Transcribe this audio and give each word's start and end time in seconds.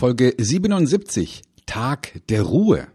Folge 0.00 0.34
77, 0.38 1.42
Tag 1.66 2.22
der 2.30 2.40
Ruhe. 2.40 2.86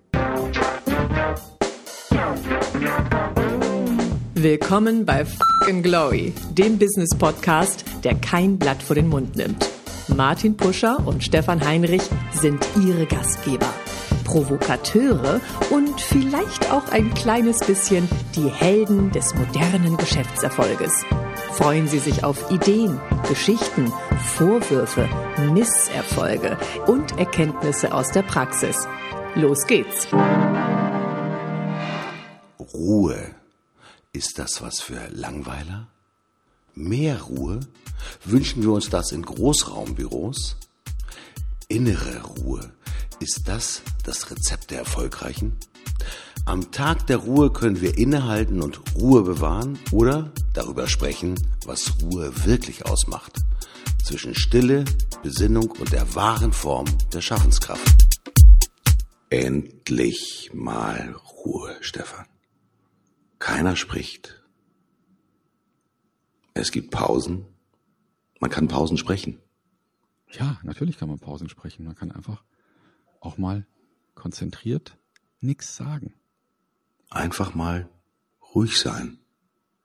Willkommen 4.33 5.05
bei 5.05 5.23
Fucking 5.23 5.83
Glory, 5.83 6.33
dem 6.53 6.79
Business 6.79 7.15
Podcast, 7.15 7.85
der 8.03 8.15
kein 8.15 8.57
Blatt 8.57 8.81
vor 8.81 8.95
den 8.95 9.07
Mund 9.07 9.35
nimmt. 9.35 9.69
Martin 10.07 10.57
Puscher 10.57 11.05
und 11.05 11.23
Stefan 11.23 11.63
Heinrich 11.63 12.01
sind 12.31 12.65
ihre 12.83 13.05
Gastgeber. 13.05 13.71
Provokateure 14.23 15.41
und 15.69 16.01
vielleicht 16.01 16.71
auch 16.71 16.87
ein 16.91 17.13
kleines 17.13 17.59
bisschen 17.59 18.09
die 18.35 18.49
Helden 18.49 19.11
des 19.11 19.35
modernen 19.35 19.95
Geschäftserfolges. 19.97 21.05
Freuen 21.57 21.87
Sie 21.87 21.99
sich 21.99 22.25
auf 22.25 22.51
Ideen, 22.51 22.99
Geschichten, 23.29 23.91
Vorwürfe, 24.35 25.07
Misserfolge 25.53 26.57
und 26.85 27.17
Erkenntnisse 27.17 27.93
aus 27.93 28.11
der 28.11 28.23
Praxis. 28.23 28.75
Los 29.35 29.65
geht's. 29.65 30.05
Ruhe. 32.59 33.31
Ist 34.11 34.37
das 34.37 34.61
was 34.61 34.81
für 34.81 35.07
Langweiler? 35.11 35.87
Mehr 36.73 37.21
Ruhe? 37.21 37.61
Wünschen 38.25 38.61
wir 38.61 38.73
uns 38.73 38.89
das 38.89 39.13
in 39.13 39.21
Großraumbüros? 39.21 40.57
Innere 41.69 42.21
Ruhe. 42.21 42.73
Ist 43.21 43.47
das 43.47 43.81
das 44.03 44.29
Rezept 44.29 44.71
der 44.71 44.79
Erfolgreichen? 44.79 45.57
Am 46.47 46.71
Tag 46.71 47.07
der 47.07 47.17
Ruhe 47.17 47.51
können 47.51 47.81
wir 47.81 47.97
innehalten 47.97 48.61
und 48.61 48.79
Ruhe 48.95 49.23
bewahren 49.23 49.79
oder 49.91 50.31
darüber 50.53 50.87
sprechen, 50.87 51.33
was 51.65 51.99
Ruhe 52.03 52.45
wirklich 52.45 52.85
ausmacht. 52.85 53.39
Zwischen 54.03 54.35
Stille, 54.35 54.85
Besinnung 55.23 55.71
und 55.71 55.91
der 55.91 56.13
wahren 56.13 56.53
Form 56.53 56.85
der 57.11 57.21
Schaffenskraft. 57.21 58.19
Endlich 59.31 60.51
mal 60.53 61.15
Ruhe, 61.43 61.75
Stefan. 61.81 62.27
Keiner 63.39 63.75
spricht. 63.75 64.43
Es 66.53 66.71
gibt 66.71 66.91
Pausen. 66.91 67.47
Man 68.39 68.51
kann 68.51 68.67
Pausen 68.67 68.97
sprechen. 68.97 69.39
Ja, 70.31 70.59
natürlich 70.61 70.99
kann 70.99 71.09
man 71.09 71.17
Pausen 71.17 71.49
sprechen. 71.49 71.85
Man 71.85 71.95
kann 71.95 72.11
einfach 72.11 72.43
auch 73.19 73.39
mal 73.39 73.65
konzentriert 74.13 74.95
nichts 75.41 75.75
sagen. 75.75 76.13
Einfach 77.15 77.55
mal 77.55 77.87
ruhig 78.53 78.77
sein. 78.77 79.19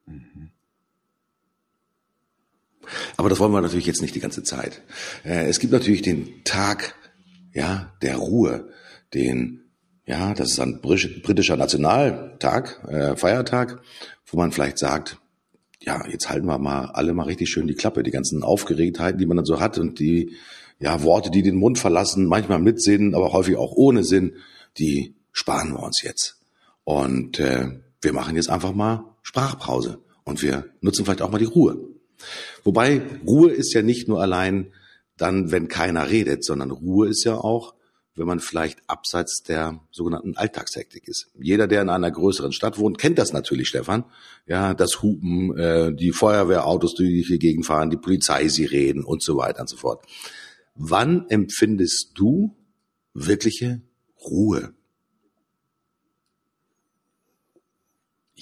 Mhm. 0.04 0.50
Aber 3.16 3.28
das 3.28 3.38
wollen 3.38 3.52
wir 3.52 3.60
natürlich 3.60 3.86
jetzt 3.86 4.02
nicht 4.02 4.16
die 4.16 4.20
ganze 4.20 4.42
Zeit. 4.42 4.82
Äh, 5.24 5.46
es 5.46 5.60
gibt 5.60 5.72
natürlich 5.72 6.02
den 6.02 6.42
Tag, 6.42 6.96
ja, 7.52 7.92
der 8.02 8.16
Ruhe, 8.16 8.70
den, 9.14 9.70
ja, 10.06 10.34
das 10.34 10.50
ist 10.50 10.58
ein 10.58 10.80
britischer 10.80 11.56
Nationaltag, 11.56 12.82
äh, 12.88 13.14
Feiertag, 13.14 13.80
wo 14.26 14.36
man 14.36 14.50
vielleicht 14.50 14.78
sagt, 14.78 15.20
ja, 15.80 16.04
jetzt 16.08 16.28
halten 16.28 16.46
wir 16.46 16.58
mal 16.58 16.86
alle 16.86 17.14
mal 17.14 17.26
richtig 17.26 17.48
schön 17.48 17.68
die 17.68 17.76
Klappe, 17.76 18.02
die 18.02 18.10
ganzen 18.10 18.42
Aufgeregtheiten, 18.42 19.20
die 19.20 19.26
man 19.26 19.36
dann 19.36 19.46
so 19.46 19.60
hat 19.60 19.78
und 19.78 20.00
die, 20.00 20.34
ja, 20.80 21.04
Worte, 21.04 21.30
die 21.30 21.42
den 21.42 21.54
Mund 21.54 21.78
verlassen, 21.78 22.26
manchmal 22.26 22.58
mit 22.58 22.82
Sinn, 22.82 23.14
aber 23.14 23.32
häufig 23.32 23.54
auch 23.54 23.70
ohne 23.76 24.02
Sinn, 24.02 24.34
die 24.78 25.14
sparen 25.30 25.74
wir 25.74 25.84
uns 25.84 26.02
jetzt. 26.02 26.39
Und 26.90 27.38
äh, 27.38 27.68
wir 28.02 28.12
machen 28.12 28.34
jetzt 28.34 28.50
einfach 28.50 28.74
mal 28.74 29.04
Sprachpause 29.22 30.00
und 30.24 30.42
wir 30.42 30.64
nutzen 30.80 31.04
vielleicht 31.04 31.22
auch 31.22 31.30
mal 31.30 31.38
die 31.38 31.44
Ruhe. 31.44 31.78
Wobei 32.64 33.00
Ruhe 33.24 33.52
ist 33.52 33.72
ja 33.74 33.82
nicht 33.82 34.08
nur 34.08 34.20
allein 34.20 34.72
dann, 35.16 35.52
wenn 35.52 35.68
keiner 35.68 36.10
redet, 36.10 36.44
sondern 36.44 36.72
Ruhe 36.72 37.06
ist 37.06 37.22
ja 37.22 37.36
auch, 37.36 37.76
wenn 38.16 38.26
man 38.26 38.40
vielleicht 38.40 38.80
abseits 38.88 39.44
der 39.44 39.78
sogenannten 39.92 40.36
Alltagshektik 40.36 41.06
ist. 41.06 41.28
Jeder, 41.40 41.68
der 41.68 41.82
in 41.82 41.90
einer 41.90 42.10
größeren 42.10 42.50
Stadt 42.50 42.76
wohnt, 42.76 42.98
kennt 42.98 43.20
das 43.20 43.32
natürlich, 43.32 43.68
Stefan. 43.68 44.02
Ja, 44.48 44.74
das 44.74 45.00
Hupen, 45.00 45.56
äh, 45.56 45.94
die 45.94 46.10
Feuerwehrautos, 46.10 46.96
die 46.96 47.22
hier 47.22 47.38
gegenfahren, 47.38 47.90
die 47.90 47.98
Polizei, 47.98 48.48
sie 48.48 48.64
reden 48.64 49.04
und 49.04 49.22
so 49.22 49.36
weiter 49.36 49.60
und 49.60 49.68
so 49.68 49.76
fort. 49.76 50.04
Wann 50.74 51.26
empfindest 51.28 52.14
du 52.16 52.56
wirkliche 53.14 53.80
Ruhe? 54.28 54.74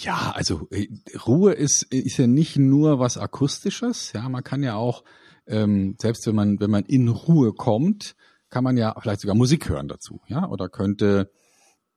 Ja, 0.00 0.32
also 0.36 0.68
äh, 0.70 0.86
Ruhe 1.26 1.54
ist, 1.54 1.82
ist 1.92 2.18
ja 2.18 2.28
nicht 2.28 2.56
nur 2.56 3.00
was 3.00 3.18
Akustisches. 3.18 4.12
Ja, 4.12 4.28
man 4.28 4.44
kann 4.44 4.62
ja 4.62 4.76
auch, 4.76 5.02
ähm, 5.46 5.96
selbst 6.00 6.24
wenn 6.28 6.36
man, 6.36 6.60
wenn 6.60 6.70
man 6.70 6.84
in 6.84 7.08
Ruhe 7.08 7.52
kommt, 7.52 8.14
kann 8.48 8.62
man 8.62 8.76
ja 8.76 8.94
vielleicht 9.00 9.20
sogar 9.20 9.34
Musik 9.34 9.68
hören 9.68 9.88
dazu, 9.88 10.20
ja, 10.28 10.48
oder 10.48 10.68
könnte 10.68 11.32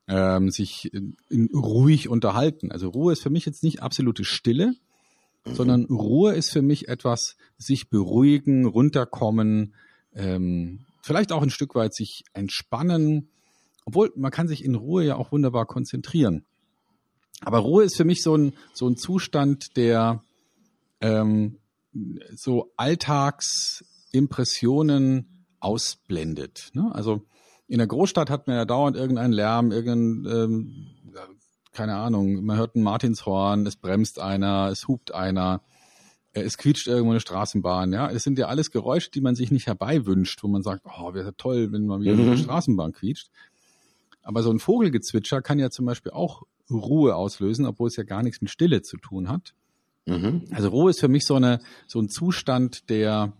ähm, 0.07 0.49
sich 0.49 0.91
in, 0.91 1.15
in 1.29 1.49
ruhig 1.53 2.09
unterhalten. 2.09 2.71
Also 2.71 2.89
Ruhe 2.89 3.13
ist 3.13 3.21
für 3.21 3.29
mich 3.29 3.45
jetzt 3.45 3.63
nicht 3.63 3.83
absolute 3.83 4.23
Stille, 4.23 4.73
mhm. 5.45 5.53
sondern 5.53 5.85
Ruhe 5.85 6.33
ist 6.33 6.49
für 6.49 6.63
mich 6.63 6.87
etwas, 6.87 7.37
sich 7.57 7.91
beruhigen, 7.91 8.65
runterkommen, 8.65 9.75
ähm, 10.13 10.85
vielleicht 11.03 11.31
auch 11.31 11.43
ein 11.43 11.51
Stück 11.51 11.75
weit 11.75 11.93
sich 11.93 12.23
entspannen, 12.33 13.29
obwohl 13.85 14.11
man 14.15 14.31
kann 14.31 14.47
sich 14.47 14.65
in 14.65 14.73
Ruhe 14.73 15.05
ja 15.05 15.17
auch 15.17 15.31
wunderbar 15.31 15.67
konzentrieren. 15.67 16.45
Aber 17.43 17.59
Ruhe 17.59 17.83
ist 17.83 17.97
für 17.97 18.05
mich 18.05 18.23
so 18.23 18.35
ein, 18.35 18.53
so 18.73 18.87
ein 18.87 18.97
Zustand, 18.97 19.77
der 19.77 20.23
ähm, 21.01 21.59
so 22.35 22.71
Alltagsimpressionen 22.77 25.45
ausblendet. 25.59 26.69
Ne? 26.73 26.89
Also 26.93 27.23
in 27.67 27.79
der 27.79 27.87
Großstadt 27.87 28.29
hat 28.29 28.47
man 28.47 28.57
ja 28.57 28.65
dauernd 28.65 28.97
irgendeinen 28.97 29.33
Lärm, 29.33 29.71
irgendein, 29.71 30.31
ähm, 30.31 30.87
keine 31.71 31.95
Ahnung, 31.95 32.43
man 32.43 32.57
hört 32.57 32.75
ein 32.75 32.83
Martinshorn, 32.83 33.65
es 33.65 33.77
bremst 33.77 34.19
einer, 34.19 34.67
es 34.69 34.87
hupt 34.87 35.11
einer, 35.13 35.61
äh, 36.33 36.41
es 36.41 36.57
quietscht 36.57 36.87
irgendwo 36.87 37.11
eine 37.11 37.21
Straßenbahn, 37.21 37.93
ja. 37.93 38.09
Es 38.09 38.23
sind 38.23 38.37
ja 38.37 38.47
alles 38.47 38.71
Geräusche, 38.71 39.11
die 39.11 39.21
man 39.21 39.35
sich 39.35 39.51
nicht 39.51 39.67
herbeiwünscht, 39.67 40.43
wo 40.43 40.47
man 40.47 40.63
sagt, 40.63 40.85
oh, 40.85 41.13
wäre 41.13 41.35
toll, 41.37 41.71
wenn 41.71 41.85
man 41.85 42.01
wieder 42.01 42.15
mhm. 42.15 42.21
eine 42.21 42.37
Straßenbahn 42.37 42.91
quietscht. 42.91 43.29
Aber 44.23 44.43
so 44.43 44.51
ein 44.51 44.59
Vogelgezwitscher 44.59 45.41
kann 45.41 45.59
ja 45.59 45.69
zum 45.69 45.85
Beispiel 45.85 46.11
auch 46.11 46.43
Ruhe 46.79 47.15
auslösen, 47.15 47.65
obwohl 47.65 47.87
es 47.87 47.95
ja 47.95 48.03
gar 48.03 48.23
nichts 48.23 48.41
mit 48.41 48.49
Stille 48.49 48.81
zu 48.81 48.97
tun 48.97 49.29
hat. 49.29 49.53
Mhm. 50.05 50.45
Also 50.51 50.69
Ruhe 50.69 50.89
ist 50.89 50.99
für 50.99 51.07
mich 51.07 51.25
so 51.25 51.35
eine 51.35 51.59
so 51.87 51.99
ein 51.99 52.09
Zustand, 52.09 52.89
der 52.89 53.33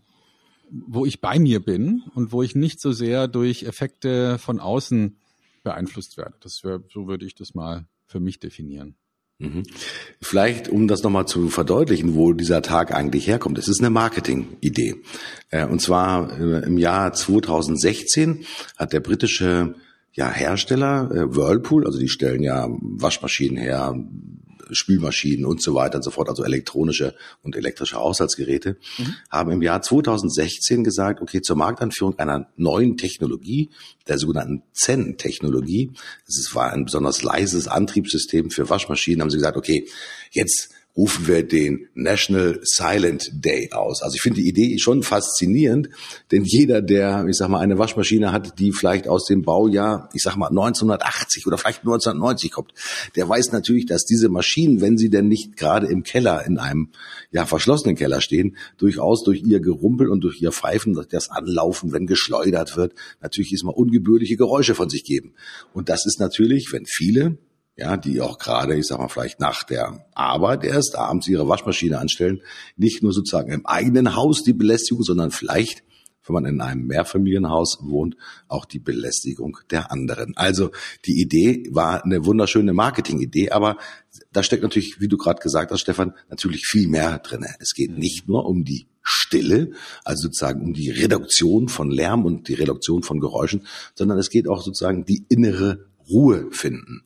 wo 0.71 1.05
ich 1.05 1.19
bei 1.19 1.37
mir 1.37 1.59
bin 1.59 2.03
und 2.15 2.31
wo 2.31 2.41
ich 2.43 2.55
nicht 2.55 2.79
so 2.79 2.93
sehr 2.93 3.27
durch 3.27 3.63
Effekte 3.63 4.37
von 4.37 4.59
außen 4.59 5.17
beeinflusst 5.63 6.17
werde. 6.17 6.35
Das 6.39 6.63
wär, 6.63 6.81
so 6.91 7.07
würde 7.07 7.25
ich 7.25 7.35
das 7.35 7.53
mal 7.53 7.85
für 8.07 8.19
mich 8.19 8.39
definieren. 8.39 8.95
Mhm. 9.39 9.63
Vielleicht, 10.21 10.69
um 10.69 10.87
das 10.87 11.03
nochmal 11.03 11.27
zu 11.27 11.49
verdeutlichen, 11.49 12.15
wo 12.15 12.33
dieser 12.33 12.61
Tag 12.61 12.93
eigentlich 12.93 13.27
herkommt. 13.27 13.57
Es 13.57 13.67
ist 13.67 13.79
eine 13.79 13.89
Marketing-Idee. 13.89 15.01
Äh, 15.49 15.65
und 15.65 15.81
zwar 15.81 16.39
äh, 16.39 16.65
im 16.65 16.77
Jahr 16.77 17.11
2016 17.11 18.45
hat 18.77 18.93
der 18.93 18.99
britische 18.99 19.75
ja, 20.13 20.29
Hersteller, 20.29 21.09
äh, 21.11 21.35
Whirlpool, 21.35 21.85
also 21.85 21.99
die 21.99 22.09
stellen 22.09 22.43
ja 22.43 22.67
Waschmaschinen 22.79 23.57
her, 23.57 23.95
Spülmaschinen 24.73 25.45
und 25.45 25.61
so 25.61 25.73
weiter 25.73 25.97
und 25.97 26.03
so 26.03 26.11
fort, 26.11 26.29
also 26.29 26.43
elektronische 26.43 27.13
und 27.43 27.55
elektrische 27.55 27.97
Haushaltsgeräte, 27.97 28.77
mhm. 28.97 29.15
haben 29.29 29.51
im 29.51 29.61
Jahr 29.61 29.81
2016 29.81 30.83
gesagt, 30.83 31.21
okay, 31.21 31.41
zur 31.41 31.57
Marktanführung 31.57 32.17
einer 32.19 32.47
neuen 32.55 32.97
Technologie, 32.97 33.69
der 34.07 34.17
sogenannten 34.17 34.63
Zen-Technologie, 34.73 35.91
das 36.25 36.55
war 36.55 36.71
ein 36.71 36.85
besonders 36.85 37.21
leises 37.21 37.67
Antriebssystem 37.67 38.49
für 38.49 38.69
Waschmaschinen, 38.69 39.21
haben 39.21 39.29
sie 39.29 39.37
gesagt, 39.37 39.57
okay, 39.57 39.87
jetzt 40.31 40.69
rufen 40.95 41.27
wir 41.27 41.47
den 41.47 41.87
National 41.93 42.59
Silent 42.63 43.31
Day 43.33 43.71
aus. 43.71 44.01
Also 44.01 44.15
ich 44.15 44.21
finde 44.21 44.41
die 44.41 44.49
Idee 44.49 44.77
schon 44.77 45.03
faszinierend, 45.03 45.89
denn 46.31 46.43
jeder, 46.43 46.81
der, 46.81 47.25
ich 47.29 47.37
sag 47.37 47.49
mal, 47.49 47.59
eine 47.59 47.77
Waschmaschine 47.77 48.31
hat, 48.31 48.59
die 48.59 48.71
vielleicht 48.73 49.07
aus 49.07 49.25
dem 49.25 49.41
Baujahr, 49.41 50.09
ich 50.13 50.21
sag 50.21 50.35
mal 50.35 50.49
1980 50.49 51.47
oder 51.47 51.57
vielleicht 51.57 51.79
1990 51.79 52.51
kommt, 52.51 52.73
der 53.15 53.27
weiß 53.27 53.51
natürlich, 53.53 53.85
dass 53.85 54.05
diese 54.05 54.29
Maschinen, 54.29 54.81
wenn 54.81 54.97
sie 54.97 55.09
denn 55.09 55.27
nicht 55.27 55.55
gerade 55.55 55.87
im 55.87 56.03
Keller 56.03 56.45
in 56.45 56.57
einem 56.57 56.89
ja 57.31 57.45
verschlossenen 57.45 57.95
Keller 57.95 58.19
stehen, 58.19 58.57
durchaus 58.77 59.23
durch 59.23 59.43
ihr 59.43 59.61
Gerumpel 59.61 60.09
und 60.09 60.21
durch 60.21 60.41
ihr 60.41 60.51
Pfeifen, 60.51 60.99
das 61.09 61.29
Anlaufen, 61.29 61.93
wenn 61.93 62.05
geschleudert 62.05 62.75
wird, 62.75 62.93
natürlich 63.21 63.53
ist 63.53 63.63
mal 63.63 63.71
ungebührliche 63.71 64.35
Geräusche 64.35 64.75
von 64.75 64.89
sich 64.89 65.05
geben. 65.05 65.33
Und 65.73 65.87
das 65.87 66.05
ist 66.05 66.19
natürlich, 66.19 66.73
wenn 66.73 66.85
viele 66.85 67.37
ja, 67.75 67.97
die 67.97 68.21
auch 68.21 68.37
gerade, 68.37 68.75
ich 68.75 68.87
sag 68.87 68.99
mal, 68.99 69.07
vielleicht 69.07 69.39
nach 69.39 69.63
der 69.63 70.05
Arbeit 70.13 70.63
erst 70.63 70.95
abends 70.95 71.27
ihre 71.27 71.47
Waschmaschine 71.47 71.99
anstellen, 71.99 72.41
nicht 72.75 73.01
nur 73.01 73.13
sozusagen 73.13 73.51
im 73.51 73.65
eigenen 73.65 74.15
Haus 74.15 74.43
die 74.43 74.53
Belästigung, 74.53 75.03
sondern 75.03 75.31
vielleicht 75.31 75.83
wenn 76.25 76.33
man 76.33 76.45
in 76.45 76.61
einem 76.61 76.85
Mehrfamilienhaus 76.87 77.79
wohnt, 77.81 78.15
auch 78.47 78.65
die 78.65 78.79
Belästigung 78.79 79.57
der 79.69 79.91
anderen. 79.91 80.33
Also 80.35 80.71
die 81.05 81.19
Idee 81.19 81.67
war 81.71 82.03
eine 82.03 82.25
wunderschöne 82.25 82.73
Marketingidee, 82.73 83.49
aber 83.49 83.77
da 84.31 84.43
steckt 84.43 84.63
natürlich, 84.63 84.99
wie 84.99 85.07
du 85.07 85.17
gerade 85.17 85.41
gesagt 85.41 85.71
hast, 85.71 85.81
Stefan, 85.81 86.13
natürlich 86.29 86.65
viel 86.65 86.87
mehr 86.87 87.19
drinne. 87.19 87.55
Es 87.59 87.73
geht 87.73 87.97
nicht 87.97 88.27
nur 88.27 88.45
um 88.45 88.63
die 88.63 88.87
Stille, 89.01 89.71
also 90.03 90.23
sozusagen 90.23 90.61
um 90.61 90.73
die 90.73 90.91
Reduktion 90.91 91.69
von 91.69 91.89
Lärm 91.89 92.23
und 92.25 92.47
die 92.47 92.53
Reduktion 92.53 93.01
von 93.01 93.19
Geräuschen, 93.19 93.65
sondern 93.95 94.19
es 94.19 94.29
geht 94.29 94.47
auch 94.47 94.61
sozusagen 94.61 95.05
die 95.05 95.25
innere 95.27 95.90
Ruhe 96.11 96.47
finden. 96.51 97.03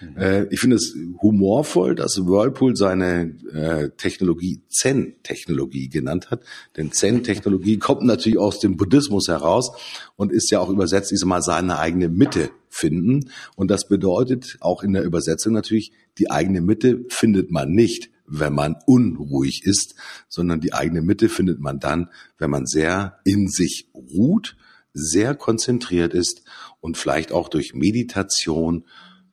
Mhm. 0.00 0.16
Äh, 0.16 0.44
ich 0.50 0.60
finde 0.60 0.76
es 0.76 0.94
humorvoll, 1.20 1.94
dass 1.94 2.16
Whirlpool 2.18 2.76
seine 2.76 3.34
äh, 3.52 3.90
Technologie 3.96 4.60
Zen-Technologie 4.68 5.88
genannt 5.88 6.30
hat. 6.30 6.42
Denn 6.76 6.92
Zen-Technologie 6.92 7.78
kommt 7.78 8.02
natürlich 8.02 8.38
aus 8.38 8.60
dem 8.60 8.76
Buddhismus 8.76 9.28
heraus 9.28 9.70
und 10.16 10.32
ist 10.32 10.50
ja 10.50 10.60
auch 10.60 10.70
übersetzt, 10.70 11.12
ich 11.12 11.18
sag 11.18 11.28
mal, 11.28 11.42
seine 11.42 11.78
eigene 11.78 12.08
Mitte 12.08 12.50
finden. 12.68 13.30
Und 13.56 13.70
das 13.70 13.88
bedeutet 13.88 14.56
auch 14.60 14.82
in 14.82 14.92
der 14.92 15.04
Übersetzung 15.04 15.52
natürlich, 15.52 15.92
die 16.18 16.30
eigene 16.30 16.60
Mitte 16.60 17.04
findet 17.08 17.50
man 17.50 17.70
nicht, 17.70 18.10
wenn 18.26 18.52
man 18.52 18.76
unruhig 18.86 19.64
ist, 19.64 19.94
sondern 20.28 20.60
die 20.60 20.74
eigene 20.74 21.02
Mitte 21.02 21.28
findet 21.28 21.60
man 21.60 21.80
dann, 21.80 22.10
wenn 22.36 22.50
man 22.50 22.66
sehr 22.66 23.18
in 23.24 23.48
sich 23.48 23.88
ruht, 23.94 24.56
sehr 24.92 25.34
konzentriert 25.34 26.14
ist 26.14 26.42
und 26.80 26.96
vielleicht 26.96 27.32
auch 27.32 27.48
durch 27.48 27.74
Meditation 27.74 28.84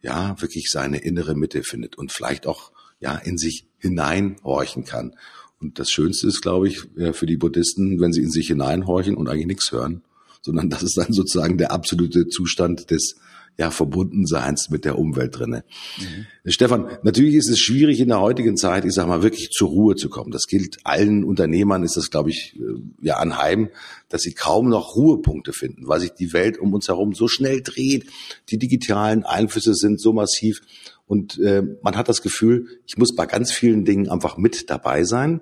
ja 0.01 0.39
wirklich 0.39 0.69
seine 0.69 0.99
innere 0.99 1.35
Mitte 1.35 1.63
findet 1.63 1.97
und 1.97 2.11
vielleicht 2.11 2.47
auch 2.47 2.71
ja 2.99 3.15
in 3.15 3.37
sich 3.37 3.67
hineinhorchen 3.77 4.85
kann. 4.85 5.15
Und 5.59 5.79
das 5.79 5.89
Schönste 5.89 6.27
ist, 6.27 6.41
glaube 6.41 6.67
ich, 6.67 6.81
für 7.13 7.25
die 7.25 7.37
Buddhisten, 7.37 7.99
wenn 7.99 8.13
sie 8.13 8.21
in 8.21 8.31
sich 8.31 8.47
hineinhorchen 8.47 9.15
und 9.15 9.27
eigentlich 9.27 9.47
nichts 9.47 9.71
hören, 9.71 10.03
sondern 10.41 10.69
das 10.69 10.83
ist 10.83 10.97
dann 10.97 11.11
sozusagen 11.11 11.57
der 11.57 11.71
absolute 11.71 12.27
Zustand 12.27 12.91
des 12.91 13.15
ja, 13.57 13.71
Verbundenseins 13.71 14.69
mit 14.69 14.83
der 14.83 14.99
Umwelt 14.99 15.39
drinne. 15.39 15.63
Mhm. 15.97 16.51
Stefan, 16.51 16.87
natürlich 17.03 17.35
ist 17.35 17.49
es 17.49 17.59
schwierig 17.59 17.99
in 17.99 18.09
der 18.09 18.19
heutigen 18.19 18.57
Zeit, 18.57 18.85
ich 18.85 18.93
sag 18.93 19.07
mal, 19.07 19.23
wirklich 19.23 19.51
zur 19.51 19.69
Ruhe 19.69 19.95
zu 19.95 20.09
kommen. 20.09 20.31
Das 20.31 20.47
gilt 20.47 20.79
allen 20.83 21.23
Unternehmern, 21.23 21.83
ist 21.83 21.95
das, 21.95 22.11
glaube 22.11 22.31
ich, 22.31 22.55
äh, 22.55 22.81
ja 23.01 23.17
anheim, 23.17 23.69
dass 24.09 24.23
sie 24.23 24.33
kaum 24.33 24.69
noch 24.69 24.95
Ruhepunkte 24.95 25.53
finden, 25.53 25.87
weil 25.87 26.01
sich 26.01 26.11
die 26.11 26.33
Welt 26.33 26.57
um 26.57 26.73
uns 26.73 26.87
herum 26.87 27.13
so 27.13 27.27
schnell 27.27 27.61
dreht. 27.61 28.07
Die 28.49 28.57
digitalen 28.57 29.23
Einflüsse 29.23 29.73
sind 29.73 30.01
so 30.01 30.11
massiv 30.11 30.61
und 31.07 31.39
äh, 31.39 31.63
man 31.81 31.95
hat 31.95 32.09
das 32.09 32.21
Gefühl, 32.21 32.67
ich 32.85 32.97
muss 32.97 33.15
bei 33.15 33.25
ganz 33.25 33.51
vielen 33.51 33.85
Dingen 33.85 34.09
einfach 34.09 34.37
mit 34.37 34.69
dabei 34.69 35.03
sein 35.03 35.41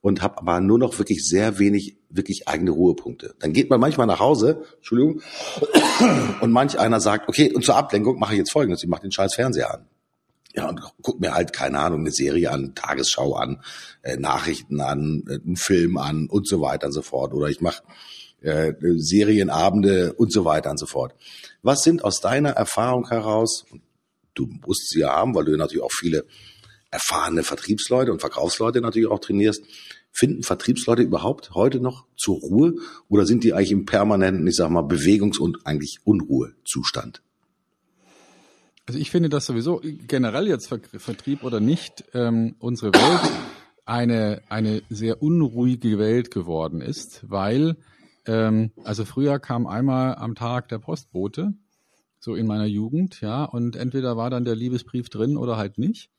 und 0.00 0.22
habe 0.22 0.38
aber 0.38 0.60
nur 0.60 0.78
noch 0.78 0.98
wirklich 0.98 1.26
sehr 1.26 1.58
wenig 1.58 1.96
wirklich 2.10 2.48
eigene 2.48 2.70
Ruhepunkte. 2.70 3.34
Dann 3.40 3.52
geht 3.52 3.70
man 3.70 3.80
manchmal 3.80 4.06
nach 4.06 4.20
Hause, 4.20 4.64
Entschuldigung, 4.76 5.20
und 6.40 6.52
manch 6.52 6.78
einer 6.78 7.00
sagt, 7.00 7.28
okay, 7.28 7.52
und 7.52 7.64
zur 7.64 7.76
Ablenkung 7.76 8.18
mache 8.18 8.32
ich 8.32 8.38
jetzt 8.38 8.52
Folgendes, 8.52 8.82
ich 8.82 8.88
mache 8.88 9.02
den 9.02 9.12
scheiß 9.12 9.34
Fernseher 9.34 9.74
an. 9.74 9.86
Ja, 10.54 10.68
und 10.68 10.80
guck 11.02 11.20
mir 11.20 11.34
halt, 11.34 11.52
keine 11.52 11.78
Ahnung, 11.78 12.00
eine 12.00 12.10
Serie 12.10 12.50
an, 12.50 12.74
Tagesschau 12.74 13.34
an, 13.34 13.62
äh, 14.02 14.16
Nachrichten 14.16 14.80
an, 14.80 15.22
äh, 15.28 15.34
einen 15.34 15.56
Film 15.56 15.98
an 15.98 16.26
und 16.26 16.48
so 16.48 16.60
weiter 16.60 16.86
und 16.86 16.92
so 16.92 17.02
fort. 17.02 17.34
Oder 17.34 17.48
ich 17.48 17.60
mache 17.60 17.82
äh, 18.40 18.72
Serienabende 18.80 20.14
und 20.14 20.32
so 20.32 20.44
weiter 20.44 20.70
und 20.70 20.78
so 20.78 20.86
fort. 20.86 21.14
Was 21.62 21.82
sind 21.82 22.02
aus 22.02 22.20
deiner 22.20 22.50
Erfahrung 22.50 23.08
heraus, 23.08 23.66
du 24.34 24.48
musst 24.66 24.88
sie 24.88 25.00
ja 25.00 25.10
haben, 25.10 25.34
weil 25.34 25.44
du 25.44 25.56
natürlich 25.56 25.82
auch 25.82 25.92
viele 25.92 26.24
erfahrene 26.90 27.42
Vertriebsleute 27.42 28.12
und 28.12 28.20
Verkaufsleute 28.20 28.80
natürlich 28.80 29.08
auch 29.08 29.20
trainierst. 29.20 29.62
Finden 30.10 30.42
Vertriebsleute 30.42 31.02
überhaupt 31.02 31.50
heute 31.54 31.80
noch 31.80 32.06
zur 32.16 32.38
Ruhe 32.38 32.74
oder 33.08 33.26
sind 33.26 33.44
die 33.44 33.52
eigentlich 33.52 33.72
im 33.72 33.84
permanenten, 33.84 34.46
ich 34.46 34.56
sag 34.56 34.70
mal, 34.70 34.82
Bewegungs- 34.82 35.38
und 35.38 35.66
eigentlich 35.66 36.00
Unruhezustand? 36.04 37.22
Also 38.86 38.98
ich 38.98 39.10
finde, 39.10 39.28
dass 39.28 39.44
sowieso 39.44 39.82
generell 39.82 40.48
jetzt 40.48 40.68
Vertrieb 40.68 41.44
oder 41.44 41.60
nicht 41.60 42.04
ähm, 42.14 42.56
unsere 42.58 42.94
Welt 42.94 43.32
eine 43.84 44.42
eine 44.48 44.82
sehr 44.88 45.22
unruhige 45.22 45.98
Welt 45.98 46.30
geworden 46.30 46.80
ist, 46.80 47.28
weil 47.28 47.76
ähm, 48.26 48.72
also 48.84 49.04
früher 49.04 49.38
kam 49.38 49.66
einmal 49.66 50.14
am 50.16 50.34
Tag 50.34 50.68
der 50.68 50.78
Postbote, 50.78 51.52
so 52.18 52.34
in 52.34 52.46
meiner 52.46 52.66
Jugend, 52.66 53.20
ja, 53.20 53.44
und 53.44 53.76
entweder 53.76 54.16
war 54.16 54.30
dann 54.30 54.44
der 54.44 54.56
Liebesbrief 54.56 55.10
drin 55.10 55.36
oder 55.36 55.56
halt 55.56 55.78
nicht. 55.78 56.10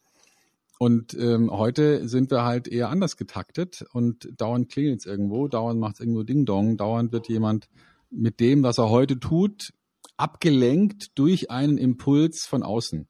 Und 0.80 1.14
ähm, 1.14 1.52
heute 1.52 2.08
sind 2.08 2.32
wir 2.32 2.46
halt 2.46 2.70
eher 2.70 2.88
anders 2.88 3.18
getaktet 3.18 3.84
und 3.92 4.30
dauernd 4.38 4.70
klingelt 4.70 5.02
es 5.02 5.06
irgendwo, 5.06 5.50
dauernd 5.50 5.78
macht 5.78 5.96
es 5.96 6.00
irgendwo 6.00 6.24
Ding-Dong, 6.24 6.78
dauernd 6.78 7.12
wird 7.12 7.28
jemand 7.28 7.68
mit 8.10 8.40
dem, 8.40 8.64
was 8.64 8.78
er 8.78 8.90
heute 8.90 9.20
tut, 9.20 9.74
abgelenkt 10.16 11.20
durch 11.20 11.52
einen 11.52 11.78
Impuls 11.78 12.46
von 12.46 12.64
außen. 12.64 13.10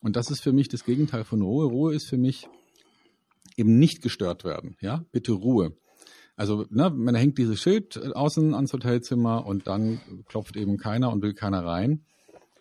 Und 0.00 0.16
das 0.16 0.28
ist 0.32 0.40
für 0.40 0.52
mich 0.52 0.66
das 0.66 0.84
Gegenteil 0.84 1.22
von 1.22 1.40
Ruhe. 1.40 1.66
Ruhe 1.66 1.94
ist 1.94 2.08
für 2.08 2.18
mich 2.18 2.48
eben 3.56 3.78
nicht 3.78 4.02
gestört 4.02 4.42
werden. 4.42 4.76
Ja, 4.80 5.04
bitte 5.12 5.34
Ruhe. 5.34 5.76
Also, 6.34 6.66
ne, 6.68 6.90
man 6.90 7.14
hängt 7.14 7.38
dieses 7.38 7.62
Schild 7.62 7.96
außen 7.96 8.54
ans 8.54 8.72
Hotelzimmer 8.72 9.46
und 9.46 9.68
dann 9.68 10.00
klopft 10.26 10.56
eben 10.56 10.78
keiner 10.78 11.12
und 11.12 11.22
will 11.22 11.34
keiner 11.34 11.64
rein, 11.64 12.04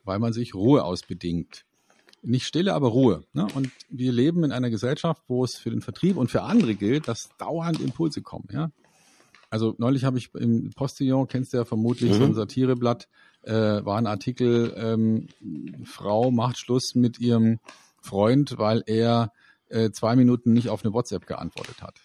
weil 0.03 0.19
man 0.19 0.31
sich 0.31 0.53
Ruhe 0.53 0.83
ausbedingt 0.83 1.65
nicht 2.23 2.45
Stille, 2.45 2.73
aber 2.73 2.87
Ruhe. 2.89 3.23
Ne? 3.33 3.47
Und 3.53 3.69
wir 3.89 4.11
leben 4.11 4.43
in 4.43 4.51
einer 4.51 4.69
Gesellschaft, 4.69 5.21
wo 5.27 5.43
es 5.43 5.57
für 5.57 5.69
den 5.69 5.81
Vertrieb 5.81 6.17
und 6.17 6.31
für 6.31 6.43
andere 6.43 6.75
gilt, 6.75 7.07
dass 7.07 7.29
dauernd 7.37 7.79
Impulse 7.81 8.21
kommen. 8.21 8.47
Ja? 8.51 8.71
Also 9.49 9.75
neulich 9.77 10.03
habe 10.03 10.17
ich 10.17 10.33
im 10.33 10.71
Postillon, 10.71 11.27
kennst 11.27 11.53
du 11.53 11.57
ja 11.57 11.65
vermutlich, 11.65 12.11
mhm. 12.11 12.15
so 12.15 12.23
ein 12.23 12.33
Satireblatt, 12.33 13.07
äh, 13.43 13.51
war 13.53 13.97
ein 13.97 14.07
Artikel, 14.07 14.73
ähm, 14.75 15.27
Frau 15.83 16.31
macht 16.31 16.57
Schluss 16.57 16.95
mit 16.95 17.19
ihrem 17.19 17.59
Freund, 18.01 18.57
weil 18.57 18.83
er 18.87 19.31
äh, 19.69 19.91
zwei 19.91 20.15
Minuten 20.15 20.53
nicht 20.53 20.69
auf 20.69 20.83
eine 20.83 20.93
WhatsApp 20.93 21.27
geantwortet 21.27 21.81
hat. 21.81 21.99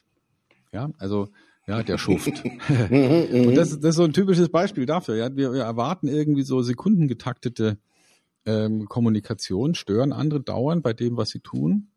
Ja, 0.72 0.90
also 0.98 1.28
ja, 1.66 1.82
der 1.82 1.98
Schuft. 1.98 2.28
und 2.44 3.54
das, 3.54 3.78
das 3.78 3.90
ist 3.90 3.96
so 3.96 4.04
ein 4.04 4.12
typisches 4.12 4.48
Beispiel 4.48 4.86
dafür. 4.86 5.16
Ja, 5.16 5.36
wir, 5.36 5.52
wir 5.52 5.62
erwarten 5.62 6.08
irgendwie 6.08 6.42
so 6.42 6.62
sekundengetaktete 6.62 7.78
ähm, 8.48 8.88
Kommunikation, 8.88 9.74
stören 9.74 10.12
andere 10.12 10.40
dauernd 10.40 10.82
bei 10.82 10.94
dem, 10.94 11.16
was 11.16 11.28
sie 11.30 11.40
tun 11.40 11.88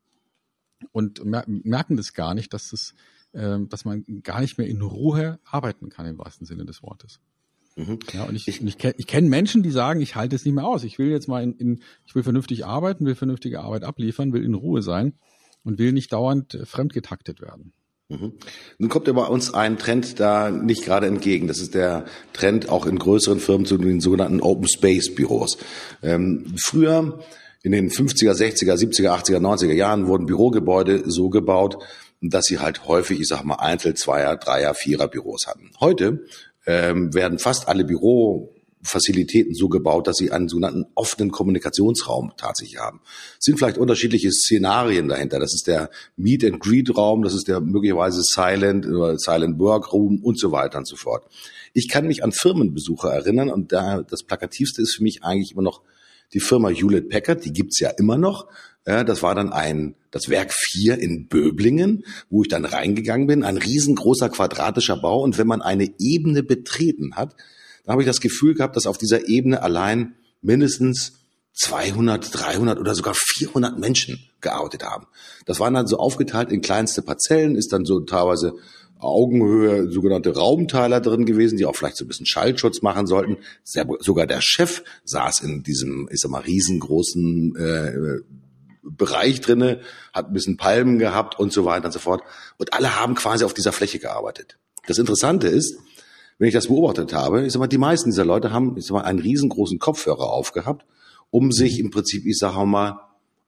und 0.92 1.24
mer 1.24 1.46
merken 1.48 1.96
das 1.96 2.14
gar 2.14 2.34
nicht, 2.34 2.54
dass, 2.54 2.70
das, 2.70 2.94
ähm, 3.34 3.70
dass 3.70 3.86
man 3.86 4.04
gar 4.24 4.42
nicht 4.42 4.58
mehr 4.58 4.68
in 4.68 4.82
Ruhe 4.82 5.40
arbeiten 5.46 5.90
kann 5.90 6.06
im 6.06 6.18
wahrsten 6.18 6.46
Sinne 6.46 6.66
des 6.66 6.84
Wortes. 6.84 7.20
Mhm. 7.78 8.00
Ja, 8.12 8.26
und 8.26 8.36
ich, 8.36 8.48
ich, 8.48 8.62
ich, 8.62 9.08
kenne 9.08 9.30
Menschen, 9.30 9.64
die 9.64 9.72
sagen, 9.72 10.02
ich 10.02 10.16
halte 10.16 10.36
es 10.36 10.44
nicht 10.44 10.54
mehr 10.54 10.66
aus. 10.66 10.84
Ich 10.84 11.00
will 11.00 11.10
jetzt 11.10 11.30
mal 11.30 11.42
in, 11.42 11.54
in, 11.54 11.82
ich 12.06 12.16
will 12.16 12.24
vernünftig 12.24 12.66
arbeiten, 12.66 13.06
will 13.06 13.16
vernünftige 13.16 13.62
Arbeit 13.62 13.84
abliefern, 13.84 14.34
will 14.34 14.44
in 14.44 14.56
Ruhe 14.56 14.82
sein 14.82 15.14
und 15.64 15.80
will 15.80 15.94
nicht 15.94 16.12
dauernd 16.12 16.60
fremdgetaktet 16.66 17.40
werden. 17.40 17.74
Mhm. 18.12 18.34
Nun 18.78 18.90
kommt 18.90 19.08
ja 19.08 19.14
bei 19.14 19.26
uns 19.26 19.54
ein 19.54 19.78
Trend 19.78 20.20
da 20.20 20.52
nicht 20.52 20.84
gerade 20.84 21.08
entgegen. 21.08 21.48
Das 21.48 21.60
ist 21.60 21.74
der 21.74 22.06
Trend 22.34 22.70
auch 22.70 22.86
in 22.86 23.00
größeren 23.00 23.40
Firmen 23.40 23.66
zu 23.66 23.78
den 23.78 24.02
sogenannten 24.02 24.42
Open 24.42 24.68
Space 24.68 25.16
Büros. 25.16 25.58
Ähm, 26.04 26.54
früher 26.62 27.20
in 27.64 27.72
den 27.72 27.90
50er, 27.90 28.34
60er, 28.34 28.76
70er, 28.76 29.10
80er, 29.10 29.40
90er 29.40 29.74
Jahren 29.74 30.08
wurden 30.08 30.26
Bürogebäude 30.26 31.04
so 31.06 31.30
gebaut, 31.30 31.78
dass 32.22 32.46
sie 32.46 32.60
halt 32.60 32.88
häufig, 32.88 33.20
ich 33.22 33.28
sag 33.28 33.44
mal, 33.44 33.56
Einzel-, 33.56 33.94
Zweier-, 33.94 34.36
Dreier-, 34.36 34.74
Vierer-Büros 34.74 35.48
hatten. 35.48 35.72
Heute 35.80 36.26
ähm, 36.66 37.14
werden 37.14 37.40
fast 37.40 37.68
alle 37.68 37.86
Büro 37.86 38.54
Facilitäten 38.84 39.54
so 39.54 39.70
gebaut, 39.70 40.08
dass 40.08 40.18
sie 40.18 40.32
einen 40.32 40.48
sogenannten 40.48 40.86
offenen 40.96 41.32
Kommunikationsraum 41.32 42.34
tatsächlich 42.38 42.80
haben. 42.80 43.02
Es 43.40 43.46
sind 43.46 43.58
vielleicht 43.58 43.78
unterschiedliche 43.78 44.32
Szenarien 44.32 45.08
dahinter. 45.08 45.40
Das 45.40 45.54
ist 45.54 45.68
der 45.68 45.90
Meet 46.16 46.46
and 46.46 46.60
Greet 46.60 46.96
Raum, 46.98 47.24
das 47.24 47.34
ist 47.34 47.48
der 47.48 47.62
möglicherweise 47.62 48.22
Silent 48.24 48.86
oder 48.86 49.18
Silent 49.18 49.60
Work 49.60 49.94
Room 49.94 50.20
und 50.24 50.40
so 50.40 50.52
weiter 50.52 50.80
und 50.80 50.88
so 50.88 50.96
fort. 50.96 51.26
Ich 51.74 51.88
kann 51.88 52.08
mich 52.08 52.24
an 52.24 52.32
Firmenbesuche 52.32 53.10
erinnern 53.10 53.50
und 53.50 53.72
da 53.72 54.02
das 54.02 54.24
plakativste 54.24 54.82
ist 54.82 54.96
für 54.96 55.04
mich 55.04 55.24
eigentlich 55.24 55.54
immer 55.54 55.62
noch 55.62 55.82
die 56.34 56.40
Firma 56.40 56.70
Hewlett 56.70 57.10
Packard, 57.10 57.46
die 57.46 57.54
gibt's 57.54 57.80
ja 57.80 57.90
immer 57.90 58.18
noch. 58.18 58.48
Ja, 58.88 59.04
das 59.04 59.22
war 59.22 59.36
dann 59.36 59.54
ein, 59.54 59.96
das 60.10 60.30
Werk 60.30 60.54
4 60.54 60.98
in 60.98 61.28
Böblingen, 61.28 62.04
wo 62.32 62.42
ich 62.42 62.50
dann 62.50 62.66
reingegangen 62.66 63.28
bin, 63.28 63.44
ein 63.44 63.58
riesengroßer 63.58 64.30
quadratischer 64.30 64.98
Bau. 64.98 65.22
Und 65.22 65.38
wenn 65.38 65.46
man 65.46 65.62
eine 65.62 65.92
Ebene 66.00 66.42
betreten 66.42 67.16
hat, 67.16 67.36
da 67.84 67.94
habe 67.94 68.02
ich 68.02 68.08
das 68.08 68.22
Gefühl 68.22 68.54
gehabt, 68.54 68.76
dass 68.76 68.88
auf 68.88 68.98
dieser 68.98 69.28
Ebene 69.28 69.62
allein 69.62 70.16
mindestens 70.42 71.14
200, 71.54 72.34
300 72.34 72.80
oder 72.80 72.96
sogar 72.96 73.14
400 73.16 73.78
Menschen 73.78 74.30
gearbeitet 74.40 74.84
haben. 74.84 75.08
Das 75.46 75.60
waren 75.60 75.74
dann 75.74 75.88
so 75.88 75.98
aufgeteilt 75.98 76.52
in 76.52 76.62
kleinste 76.62 77.02
Parzellen, 77.02 77.56
ist 77.56 77.74
dann 77.74 77.86
so 77.86 78.00
teilweise 78.00 78.54
Augenhöhe 79.00 79.92
sogenannte 79.92 80.36
Raumteiler 80.36 81.02
drin 81.02 81.26
gewesen, 81.26 81.58
die 81.58 81.66
auch 81.66 81.76
vielleicht 81.76 81.98
so 81.98 82.06
ein 82.06 82.08
bisschen 82.08 82.28
Schallschutz 82.28 82.82
machen 82.82 83.08
sollten. 83.08 83.38
sogar 83.64 84.28
der 84.28 84.42
Chef 84.42 84.84
saß 85.04 85.42
in 85.42 85.64
diesem, 85.64 86.08
ich 86.12 86.22
sag 86.22 86.32
mal, 86.32 86.42
riesengroßen 86.42 87.56
äh, 87.56 88.20
Bereich 88.84 89.42
drinne, 89.42 89.82
hat 90.14 90.28
ein 90.28 90.34
bisschen 90.34 90.58
Palmen 90.58 91.00
gehabt 91.00 91.40
und 91.40 91.54
so 91.54 91.66
weiter 91.66 91.86
und 91.86 91.92
so 91.92 92.00
fort. 92.00 92.24
Und 92.58 92.74
alle 92.74 93.00
haben 93.00 93.16
quasi 93.16 93.44
auf 93.44 93.54
dieser 93.54 93.72
Fläche 93.72 94.00
gearbeitet. 94.00 94.58
Das 94.88 94.98
Interessante 94.98 95.48
ist, 95.48 95.78
wenn 96.42 96.48
ich 96.48 96.56
das 96.56 96.70
beobachtet 96.70 97.14
habe, 97.14 97.42
ist 97.42 97.56
aber 97.56 97.68
die 97.68 97.78
meisten 97.78 98.10
dieser 98.10 98.26
Leute 98.26 98.52
haben 98.52 98.76
ist 98.76 98.90
aber 98.90 99.06
einen 99.06 99.20
riesengroßen 99.20 99.78
Kopfhörer 99.78 100.32
aufgehabt, 100.34 100.88
um 101.30 101.52
sich 101.52 101.78
im 101.78 101.92
Prinzip, 101.92 102.26
ich 102.26 102.40
sage 102.40 102.66
mal, 102.66 103.00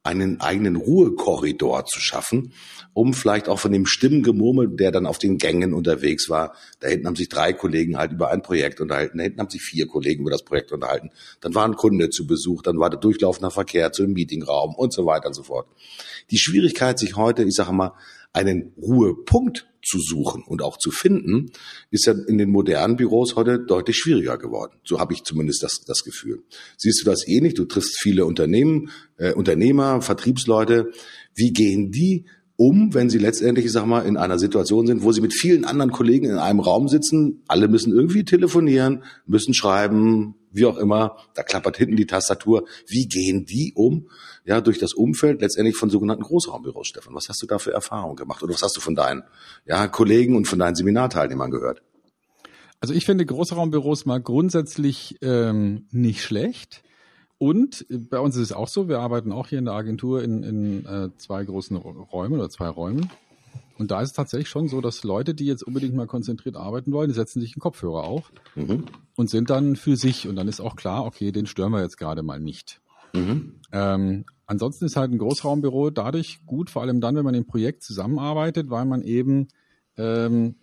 einen 0.03 0.39
eigenen 0.41 0.75
Ruhekorridor 0.75 1.85
zu 1.85 1.99
schaffen, 1.99 2.53
um 2.93 3.15
vielleicht 3.15 3.49
auch 3.49 3.57
von 3.57 3.71
dem 3.71 3.87
Stimmengemurmel, 3.87 4.75
der 4.75 4.91
dann 4.91 5.07
auf 5.07 5.17
den 5.17 5.39
Gängen 5.39 5.73
unterwegs 5.73 6.29
war, 6.29 6.53
da 6.81 6.87
hinten 6.87 7.07
haben 7.07 7.15
sich 7.15 7.29
drei 7.29 7.51
Kollegen 7.53 7.97
halt 7.97 8.11
über 8.11 8.29
ein 8.29 8.43
Projekt 8.43 8.79
unterhalten, 8.79 9.17
da 9.17 9.23
hinten 9.23 9.39
haben 9.39 9.49
sich 9.49 9.63
vier 9.63 9.87
Kollegen 9.87 10.21
über 10.21 10.31
das 10.31 10.43
Projekt 10.43 10.71
unterhalten, 10.71 11.09
dann 11.41 11.55
war 11.55 11.65
ein 11.65 11.75
Kunde 11.75 12.11
zu 12.11 12.27
Besuch, 12.27 12.61
dann 12.61 12.77
war 12.77 12.91
der 12.91 12.99
durchlaufender 12.99 13.49
Verkehr 13.49 13.91
zu 13.91 14.03
einem 14.03 14.13
Meetingraum 14.13 14.75
und 14.75 14.93
so 14.93 15.07
weiter 15.07 15.29
und 15.29 15.33
so 15.33 15.41
fort. 15.41 15.65
Die 16.29 16.37
Schwierigkeit, 16.37 16.99
sich 16.99 17.15
heute, 17.15 17.43
ich 17.43 17.55
sage 17.55 17.73
mal, 17.73 17.93
einen 18.33 18.73
Ruhepunkt 18.77 19.67
zu 19.83 19.99
suchen 19.99 20.43
und 20.45 20.61
auch 20.61 20.77
zu 20.77 20.91
finden, 20.91 21.51
ist 21.91 22.05
ja 22.05 22.13
in 22.13 22.37
den 22.37 22.49
modernen 22.49 22.95
Büros 22.95 23.35
heute 23.35 23.59
deutlich 23.59 23.97
schwieriger 23.97 24.37
geworden. 24.37 24.77
So 24.83 24.99
habe 24.99 25.13
ich 25.13 25.23
zumindest 25.23 25.61
das, 25.61 25.81
das 25.85 26.03
Gefühl. 26.03 26.43
Siehst 26.77 27.01
du 27.01 27.05
das 27.05 27.27
ähnlich? 27.27 27.53
Du 27.53 27.65
triffst 27.65 27.99
viele 28.01 28.25
Unternehmen, 28.25 28.89
äh, 29.17 29.33
Unternehmer, 29.33 30.01
Vertriebsleute. 30.01 30.91
Wie 31.35 31.51
gehen 31.51 31.91
die 31.91 32.25
um, 32.55 32.93
wenn 32.93 33.09
sie 33.09 33.17
letztendlich, 33.17 33.65
ich 33.65 33.71
sag 33.71 33.85
mal, 33.85 34.05
in 34.05 34.17
einer 34.17 34.37
Situation 34.37 34.85
sind, 34.85 35.03
wo 35.03 35.11
sie 35.11 35.21
mit 35.21 35.33
vielen 35.33 35.65
anderen 35.65 35.91
Kollegen 35.91 36.25
in 36.25 36.37
einem 36.37 36.59
Raum 36.59 36.87
sitzen, 36.87 37.43
alle 37.47 37.67
müssen 37.67 37.91
irgendwie 37.91 38.23
telefonieren, 38.23 39.03
müssen 39.25 39.53
schreiben, 39.53 40.35
wie 40.51 40.65
auch 40.65 40.77
immer, 40.77 41.17
da 41.33 41.41
klappert 41.41 41.77
hinten 41.77 41.95
die 41.95 42.05
Tastatur. 42.05 42.65
Wie 42.87 43.07
gehen 43.07 43.45
die 43.45 43.73
um? 43.75 44.07
Ja, 44.45 44.61
durch 44.61 44.77
das 44.77 44.93
Umfeld 44.93 45.41
letztendlich 45.41 45.75
von 45.75 45.89
sogenannten 45.89 46.23
Großraumbüros, 46.23 46.87
Stefan. 46.87 47.15
Was 47.15 47.27
hast 47.27 47.41
du 47.41 47.47
da 47.47 47.57
für 47.57 47.73
Erfahrungen 47.73 48.15
gemacht? 48.15 48.43
Oder 48.43 48.53
was 48.53 48.61
hast 48.61 48.77
du 48.77 48.81
von 48.81 48.93
deinen 48.93 49.23
ja, 49.65 49.87
Kollegen 49.87 50.35
und 50.35 50.47
von 50.47 50.59
deinen 50.59 50.75
Seminarteilnehmern 50.75 51.49
gehört? 51.49 51.81
Also 52.79 52.93
ich 52.93 53.05
finde 53.05 53.25
Großraumbüros 53.25 54.05
mal 54.05 54.21
grundsätzlich 54.21 55.17
ähm, 55.21 55.87
nicht 55.91 56.21
schlecht. 56.21 56.83
Und 57.37 57.85
bei 58.09 58.19
uns 58.19 58.35
ist 58.35 58.43
es 58.43 58.51
auch 58.53 58.67
so, 58.67 58.87
wir 58.87 58.99
arbeiten 58.99 59.31
auch 59.31 59.47
hier 59.47 59.59
in 59.59 59.65
der 59.65 59.73
Agentur 59.73 60.23
in, 60.23 60.43
in 60.43 60.85
äh, 60.85 61.09
zwei 61.17 61.43
großen 61.43 61.75
Räumen 61.75 62.35
oder 62.35 62.49
zwei 62.49 62.69
Räumen. 62.69 63.09
Und 63.77 63.91
da 63.91 64.01
ist 64.01 64.09
es 64.09 64.15
tatsächlich 64.15 64.49
schon 64.49 64.67
so, 64.67 64.81
dass 64.81 65.03
Leute, 65.03 65.33
die 65.33 65.45
jetzt 65.45 65.63
unbedingt 65.63 65.95
mal 65.95 66.07
konzentriert 66.07 66.55
arbeiten 66.55 66.91
wollen, 66.91 67.09
die 67.09 67.15
setzen 67.15 67.41
sich 67.41 67.55
einen 67.55 67.61
Kopfhörer 67.61 68.03
auf 68.03 68.31
mhm. 68.55 68.85
und 69.15 69.29
sind 69.29 69.49
dann 69.49 69.75
für 69.75 69.97
sich. 69.97 70.27
Und 70.27 70.35
dann 70.35 70.47
ist 70.47 70.61
auch 70.61 70.75
klar, 70.75 71.05
okay, 71.05 71.31
den 71.31 71.47
stören 71.47 71.71
wir 71.71 71.81
jetzt 71.81 71.97
gerade 71.97 72.23
mal 72.23 72.39
nicht. 72.39 72.81
Mhm. 73.13 73.59
Ähm, 73.71 74.25
ansonsten 74.45 74.85
ist 74.85 74.95
halt 74.95 75.11
ein 75.11 75.17
Großraumbüro 75.17 75.89
dadurch 75.89 76.45
gut, 76.45 76.69
vor 76.69 76.81
allem 76.81 77.01
dann, 77.01 77.15
wenn 77.15 77.25
man 77.25 77.35
im 77.35 77.45
Projekt 77.45 77.83
zusammenarbeitet, 77.83 78.69
weil 78.69 78.85
man 78.85 79.01
eben 79.01 79.47
ähm, 79.97 80.55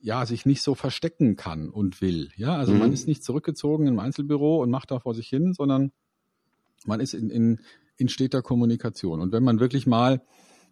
ja 0.00 0.26
sich 0.26 0.46
nicht 0.46 0.62
so 0.62 0.74
verstecken 0.74 1.36
kann 1.36 1.70
und 1.70 2.00
will. 2.00 2.30
Ja, 2.36 2.56
also 2.56 2.72
mhm. 2.72 2.80
man 2.80 2.92
ist 2.92 3.06
nicht 3.06 3.22
zurückgezogen 3.22 3.86
im 3.86 3.98
Einzelbüro 3.98 4.62
und 4.62 4.70
macht 4.70 4.90
da 4.90 4.98
vor 4.98 5.14
sich 5.14 5.28
hin, 5.28 5.52
sondern 5.52 5.92
man 6.86 7.00
ist 7.00 7.14
in, 7.14 7.30
in, 7.30 7.60
in 7.96 8.08
steter 8.08 8.42
Kommunikation. 8.42 9.20
Und 9.20 9.32
wenn 9.32 9.42
man 9.42 9.60
wirklich 9.60 9.86
mal 9.86 10.22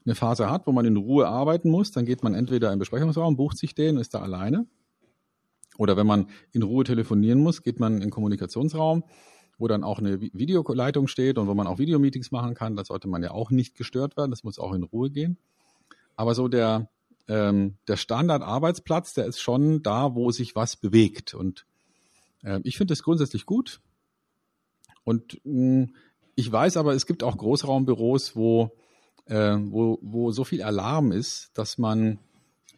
eine 0.05 0.15
Phase 0.15 0.51
hat, 0.51 0.67
wo 0.67 0.73
man 0.73 0.87
in 0.87 0.97
Ruhe 0.97 1.29
arbeiten 1.29 1.71
muss, 1.71 1.91
dann 1.91 2.07
geht 2.07 2.23
man 2.23 2.35
entweder 2.35 2.73
im 2.73 2.79
Besprechungsraum, 2.79 3.37
bucht 3.37 3.59
sich 3.59 3.75
den, 3.75 3.99
ist 3.99 4.15
da 4.15 4.21
alleine. 4.21 4.67
Oder 5.77 5.97
wenn 5.97 6.07
man 6.07 6.29
in 6.53 6.63
Ruhe 6.63 6.85
telefonieren 6.85 7.41
muss, 7.41 7.63
geht 7.63 7.79
man 7.79 7.95
in 7.95 8.01
den 8.01 8.11
Kommunikationsraum, 8.11 9.05
wo 9.59 9.69
dann 9.69 9.85
auch 9.85 9.99
eine 9.99 10.21
Videoleitung 10.21 11.07
steht 11.07 11.39
und 11.39 11.47
wo 11.47 11.55
man 11.55 11.67
auch 11.67 11.79
Videomeetings 11.79 12.31
machen 12.31 12.55
kann. 12.55 12.75
Da 12.75 12.85
sollte 12.85 13.09
man 13.09 13.23
ja 13.23 13.31
auch 13.31 13.51
nicht 13.51 13.77
gestört 13.77 14.17
werden, 14.17 14.31
das 14.31 14.45
muss 14.45 14.59
auch 14.59 14.73
in 14.73 14.83
Ruhe 14.83 15.11
gehen. 15.11 15.39
Aber 16.17 16.35
so 16.35 16.49
der, 16.49 16.91
ähm, 17.29 17.77
der 17.87 17.97
Standardarbeitsplatz, 17.97 19.15
der 19.15 19.27
ist 19.27 19.41
schon 19.41 19.83
da, 19.83 20.15
wo 20.15 20.33
sich 20.33 20.57
was 20.57 20.77
bewegt. 20.77 21.35
Und 21.35 21.65
äh, 22.43 22.61
ich 22.65 22.77
finde 22.77 22.93
das 22.93 23.03
grundsätzlich 23.03 23.47
gut. 23.47 23.81
Und 25.09 25.41
mh, 25.45 25.53
hm, 25.53 25.95
ich 26.35 26.53
weiß 26.53 26.77
aber, 26.77 26.93
es 26.93 27.07
gibt 27.07 27.25
auch 27.25 27.37
Großraumbüros, 27.37 28.37
wo 28.37 28.71
äh, 29.29 29.57
wo, 29.59 29.99
wo 30.03 30.33
so 30.33 30.45
viel 30.45 30.63
Alarm 30.63 31.13
ist, 31.13 31.51
dass 31.55 31.79
man 31.79 32.19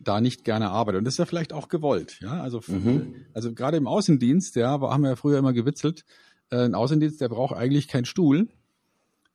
da 0.00 0.20
nicht 0.20 0.44
gerne 0.44 0.70
arbeitet. 0.70 1.00
Und 1.00 1.04
das 1.04 1.14
ist 1.14 1.18
ja 1.18 1.26
vielleicht 1.26 1.52
auch 1.52 1.68
gewollt. 1.68 2.20
Ja, 2.22 2.40
also, 2.40 2.60
mhm. 2.66 3.14
also 3.34 3.52
gerade 3.52 3.76
im 3.76 3.86
Außendienst, 3.86 4.56
ja, 4.56 4.80
haben 4.80 5.02
wir 5.02 5.10
ja 5.10 5.16
früher 5.16 5.38
immer 5.38 5.52
gewitzelt, 5.52 6.04
äh, 6.50 6.64
ein 6.64 6.74
Außendienst, 6.74 7.20
der 7.20 7.28
braucht 7.28 7.54
eigentlich 7.54 7.88
keinen 7.88 8.06
Stuhl, 8.06 8.48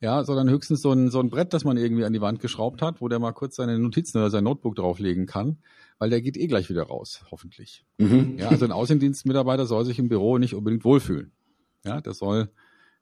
ja, 0.02 0.24
sondern 0.24 0.50
höchstens 0.50 0.82
so 0.82 0.92
ein, 0.92 1.10
so 1.10 1.20
ein 1.20 1.30
Brett, 1.30 1.54
das 1.54 1.64
man 1.64 1.78
irgendwie 1.78 2.04
an 2.04 2.14
die 2.14 2.22
Wand 2.22 2.40
geschraubt 2.40 2.82
hat, 2.82 3.00
wo 3.00 3.08
der 3.08 3.20
mal 3.20 3.32
kurz 3.32 3.56
seine 3.56 3.78
Notizen 3.78 4.18
oder 4.18 4.30
sein 4.30 4.44
Notebook 4.44 4.76
drauflegen 4.76 5.26
kann, 5.26 5.60
weil 6.00 6.10
der 6.10 6.22
geht 6.22 6.38
eh 6.38 6.48
gleich 6.48 6.70
wieder 6.70 6.84
raus, 6.84 7.24
hoffentlich. 7.32 7.86
Mhm. 7.98 8.38
Ja, 8.38 8.50
also 8.50 8.66
ein 8.66 8.72
Außendienstmitarbeiter 8.72 9.66
soll 9.66 9.86
sich 9.86 10.00
im 10.00 10.10
Büro 10.10 10.38
nicht 10.38 10.56
unbedingt 10.56 10.84
wohlfühlen. 10.84 11.32
Ja, 11.86 12.02
der 12.02 12.14
soll 12.14 12.50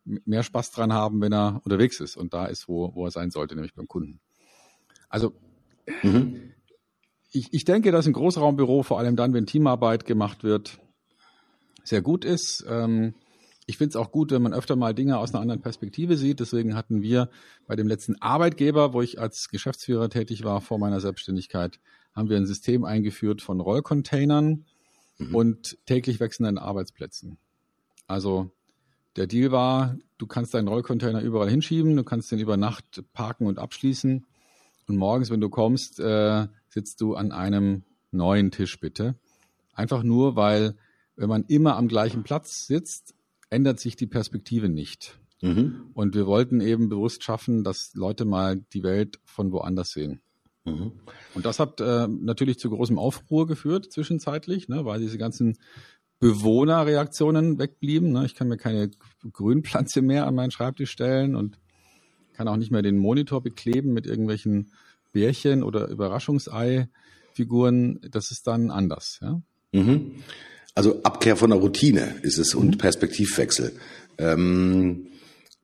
mehr 0.06 0.44
Spaß 0.44 0.72
dran 0.72 0.94
haben, 0.94 1.22
wenn 1.22 1.34
er 1.34 1.62
unterwegs 1.64 2.00
ist 2.00 2.18
und 2.18 2.34
da 2.34 2.46
ist, 2.46 2.68
wo, 2.68 2.94
wo 2.96 3.06
er 3.06 3.12
sein 3.12 3.32
sollte, 3.32 3.56
nämlich 3.56 3.74
beim 3.74 3.88
Kunden. 3.88 4.20
Also 5.10 5.34
mhm. 6.02 6.54
ich, 7.32 7.54
ich 7.54 7.66
denke, 7.66 7.92
dass 7.92 8.08
ein 8.08 8.14
Großraumbüro, 8.14 8.84
vor 8.84 9.00
allem 9.00 9.16
dann, 9.16 9.34
wenn 9.34 9.46
Teamarbeit 9.46 10.06
gemacht 10.06 10.44
wird, 10.44 10.80
sehr 11.84 12.02
gut 12.02 12.26
ist. 12.26 12.66
Ähm, 12.68 13.14
ich 13.66 13.78
finde 13.78 13.90
es 13.90 13.96
auch 13.96 14.12
gut, 14.12 14.32
wenn 14.32 14.42
man 14.42 14.54
öfter 14.54 14.76
mal 14.76 14.94
Dinge 14.94 15.18
aus 15.18 15.34
einer 15.34 15.42
anderen 15.42 15.62
Perspektive 15.62 16.18
sieht. 16.18 16.40
Deswegen 16.40 16.76
hatten 16.76 17.02
wir 17.02 17.30
bei 17.66 17.76
dem 17.76 17.88
letzten 17.88 18.22
Arbeitgeber, 18.22 18.94
wo 18.94 19.02
ich 19.02 19.20
als 19.20 19.50
Geschäftsführer 19.50 20.10
tätig 20.10 20.44
war 20.44 20.60
vor 20.62 20.80
meiner 20.80 21.00
Selbstständigkeit, 21.00 21.80
haben 22.14 22.30
wir 22.30 22.38
ein 22.38 22.46
System 22.46 22.84
eingeführt 22.84 23.42
von 23.42 23.62
Rollcontainern 23.62 24.66
mhm. 25.18 25.36
und 25.36 25.78
täglich 25.86 26.20
wechselnden 26.20 26.58
Arbeitsplätzen. 26.58 27.38
Also 28.08 28.52
der 29.16 29.28
Deal 29.28 29.52
war, 29.52 29.98
du 30.18 30.28
kannst 30.28 30.54
deinen 30.54 30.68
Rollcontainer 30.68 31.22
überall 31.22 31.50
hinschieben, 31.50 31.96
du 31.96 32.04
kannst 32.04 32.32
den 32.32 32.40
über 32.40 32.58
Nacht 32.58 33.04
parken 33.14 33.46
und 33.46 33.60
abschließen. 33.60 34.26
Und 34.88 34.98
morgens, 34.98 35.30
wenn 35.30 35.42
du 35.42 35.50
kommst, 35.50 36.00
äh, 36.00 36.48
sitzt 36.70 37.02
du 37.02 37.16
an 37.16 37.32
einem 37.32 37.84
neuen 38.12 38.52
Tisch 38.52 38.80
bitte. 38.80 39.16
Einfach 39.74 40.04
nur, 40.04 40.36
weil 40.36 40.76
wenn 41.16 41.30
man 41.30 41.44
immer 41.46 41.78
am 41.78 41.88
gleichen 41.88 42.24
Platz 42.24 42.68
sitzt, 42.68 43.14
ändert 43.50 43.80
sich 43.80 43.96
die 43.96 44.08
Perspektive 44.08 44.70
nicht. 44.70 45.20
Mhm. 45.42 45.92
Und 45.94 46.16
wir 46.16 46.26
wollten 46.26 46.62
eben 46.62 46.90
bewusst 46.90 47.24
schaffen, 47.24 47.64
dass 47.64 47.94
Leute 47.94 48.26
mal 48.26 48.62
die 48.74 48.84
Welt 48.84 49.20
von 49.26 49.52
woanders 49.52 49.92
sehen. 49.92 50.22
Mhm. 50.66 50.94
Und 51.34 51.46
das 51.46 51.60
hat 51.60 51.82
äh, 51.82 52.08
natürlich 52.08 52.58
zu 52.58 52.70
großem 52.70 52.98
Aufruhr 52.98 53.46
geführt 53.46 53.92
zwischenzeitlich, 53.92 54.70
ne, 54.70 54.86
weil 54.86 55.00
diese 55.02 55.18
ganzen 55.18 55.58
Bewohnerreaktionen 56.24 57.60
wegblieben. 57.60 58.12
Ne? 58.14 58.26
Ich 58.26 58.34
kann 58.34 58.48
mir 58.48 58.56
keine 58.56 58.90
Grünpflanze 59.30 60.02
mehr 60.02 60.26
an 60.26 60.36
meinen 60.36 60.52
Schreibtisch 60.52 60.92
stellen 60.92 61.36
und 61.36 61.60
kann 62.34 62.48
auch 62.48 62.56
nicht 62.56 62.72
mehr 62.72 62.82
den 62.82 62.98
Monitor 62.98 63.44
bekleben 63.44 63.92
mit 63.92 64.06
irgendwelchen 64.06 64.72
Bärchen 65.12 65.64
oder 65.64 65.90
Überraschungsei-Figuren. 65.90 68.00
Das 68.10 68.32
ist 68.32 68.48
dann 68.48 68.72
anders. 68.72 69.20
Ja? 69.22 69.42
Mhm. 69.74 70.14
Also 70.74 71.04
Abkehr 71.04 71.36
von 71.36 71.50
der 71.50 71.60
Routine 71.60 72.16
ist 72.22 72.38
es 72.38 72.56
und 72.56 72.68
mhm. 72.68 72.78
Perspektivwechsel. 72.78 73.74
Ähm, 74.18 75.08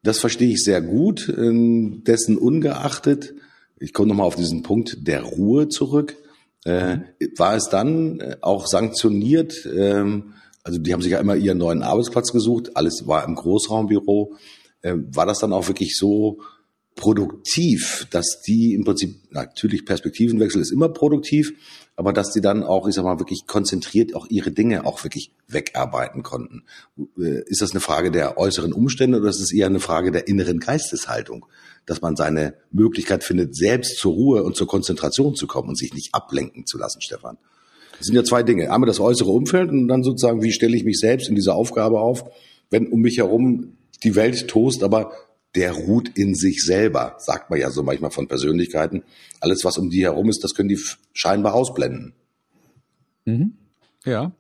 das 0.04 0.20
verstehe 0.20 0.52
ich 0.52 0.62
sehr 0.62 0.82
gut. 0.82 1.34
Ähm, 1.38 2.04
dessen 2.04 2.38
ungeachtet, 2.38 3.34
ich 3.80 3.94
komme 3.94 4.10
nochmal 4.10 4.28
auf 4.28 4.36
diesen 4.36 4.64
Punkt 4.64 5.08
der 5.08 5.24
Ruhe 5.24 5.70
zurück. 5.70 6.18
Äh, 6.66 6.98
mhm. 6.98 7.04
war 7.38 7.56
es 7.56 7.70
dann 7.70 8.20
äh, 8.20 8.36
auch 8.42 8.68
sanktioniert, 8.68 9.66
ähm, 9.74 10.34
also 10.64 10.80
die 10.80 10.94
haben 10.94 11.02
sich 11.02 11.12
ja 11.12 11.20
immer 11.20 11.36
ihren 11.36 11.58
neuen 11.58 11.84
Arbeitsplatz 11.84 12.32
gesucht, 12.32 12.76
alles 12.76 13.08
war 13.08 13.26
im 13.26 13.36
Großraumbüro. 13.36 14.36
Äh, 14.82 14.96
war 15.14 15.26
das 15.26 15.40
dann 15.40 15.54
auch 15.54 15.68
wirklich 15.68 15.98
so 15.98 16.40
produktiv, 17.00 18.08
dass 18.12 18.42
die 18.46 18.74
im 18.74 18.84
Prinzip, 18.84 19.32
natürlich 19.32 19.86
Perspektivenwechsel 19.86 20.62
ist 20.62 20.72
immer 20.72 20.90
produktiv, 20.90 21.54
aber 21.96 22.12
dass 22.12 22.32
die 22.32 22.42
dann 22.42 22.64
auch, 22.64 22.88
ich 22.88 22.96
sag 22.96 23.06
mal, 23.06 23.20
wirklich 23.20 23.46
konzentriert 23.48 24.16
auch 24.16 24.28
ihre 24.30 24.52
Dinge 24.52 24.86
auch 24.86 25.04
wirklich 25.04 25.32
wegarbeiten 25.48 26.24
konnten. 26.24 26.66
Äh, 27.18 27.44
ist 27.46 27.62
das 27.62 27.72
eine 27.72 27.80
Frage 27.80 28.12
der 28.12 28.38
äußeren 28.38 28.74
Umstände 28.74 29.20
oder 29.20 29.30
ist 29.30 29.40
es 29.40 29.54
eher 29.54 29.68
eine 29.68 29.80
Frage 29.80 30.12
der 30.12 30.28
inneren 30.28 30.60
Geisteshaltung, 30.60 31.46
dass 31.86 32.02
man 32.02 32.18
seine 32.18 32.56
Möglichkeit 32.72 33.24
findet, 33.24 33.56
selbst 33.56 33.98
zur 33.98 34.14
Ruhe 34.14 34.44
und 34.44 34.58
zur 34.58 34.68
Konzentration 34.68 35.36
zu 35.36 35.48
kommen 35.48 35.70
und 35.70 35.78
sich 35.78 35.94
nicht 35.94 36.14
ablenken 36.14 36.66
zu 36.66 36.78
lassen, 36.78 37.02
Stefan? 37.02 37.38
Das 38.00 38.08
sind 38.08 38.16
ja 38.16 38.24
zwei 38.24 38.44
Dinge. 38.44 38.72
Einmal 38.72 38.88
das 38.88 39.00
äußere 39.00 39.30
Umfeld 39.30 39.70
und 39.70 39.88
dann 39.88 40.04
sozusagen, 40.04 40.42
wie 40.42 40.52
stelle 40.52 40.76
ich 40.76 40.84
mich 40.84 41.00
selbst 41.00 41.30
in 41.30 41.36
dieser 41.36 41.54
Aufgabe 41.54 42.00
auf, 42.00 42.24
wenn 42.72 42.88
um 42.88 43.02
mich 43.02 43.18
herum 43.18 43.78
die 44.04 44.16
Welt 44.16 44.48
tost, 44.48 44.84
aber 44.84 45.12
der 45.56 45.74
ruht 45.74 46.10
in 46.18 46.36
sich 46.36 46.64
selber, 46.64 47.16
sagt 47.18 47.50
man 47.50 47.60
ja 47.60 47.70
so 47.72 47.84
manchmal 47.84 48.12
von 48.12 48.28
Persönlichkeiten. 48.28 49.04
Alles, 49.40 49.64
was 49.66 49.78
um 49.78 49.90
die 49.90 50.04
herum 50.04 50.30
ist, 50.30 50.44
das 50.44 50.54
können 50.54 50.70
die 50.70 50.80
scheinbar 51.14 51.54
ausblenden. 51.54 52.14
Mhm. 53.26 53.54
Ja, 54.06 54.32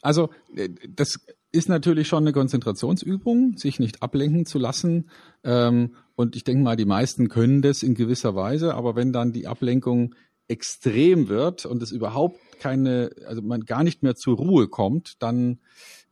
also 0.00 0.30
äh, 0.56 0.68
das 0.88 1.20
ist 1.50 1.68
natürlich 1.68 2.08
schon 2.08 2.24
eine 2.24 2.32
Konzentrationsübung, 2.32 3.58
sich 3.58 3.78
nicht 3.78 4.02
ablenken 4.02 4.46
zu 4.46 4.58
lassen. 4.58 5.10
Ähm, 5.44 5.94
und 6.16 6.34
ich 6.34 6.44
denke 6.44 6.62
mal, 6.62 6.76
die 6.76 6.86
meisten 6.86 7.28
können 7.28 7.60
das 7.60 7.82
in 7.82 7.94
gewisser 7.94 8.34
Weise, 8.34 8.74
aber 8.74 8.96
wenn 8.96 9.12
dann 9.12 9.32
die 9.32 9.46
Ablenkung 9.46 10.14
extrem 10.52 11.28
wird 11.28 11.64
und 11.66 11.82
es 11.82 11.90
überhaupt 11.90 12.38
keine, 12.60 13.10
also 13.26 13.42
man 13.42 13.64
gar 13.64 13.82
nicht 13.82 14.02
mehr 14.02 14.14
zur 14.14 14.36
Ruhe 14.36 14.68
kommt, 14.68 15.20
dann 15.20 15.58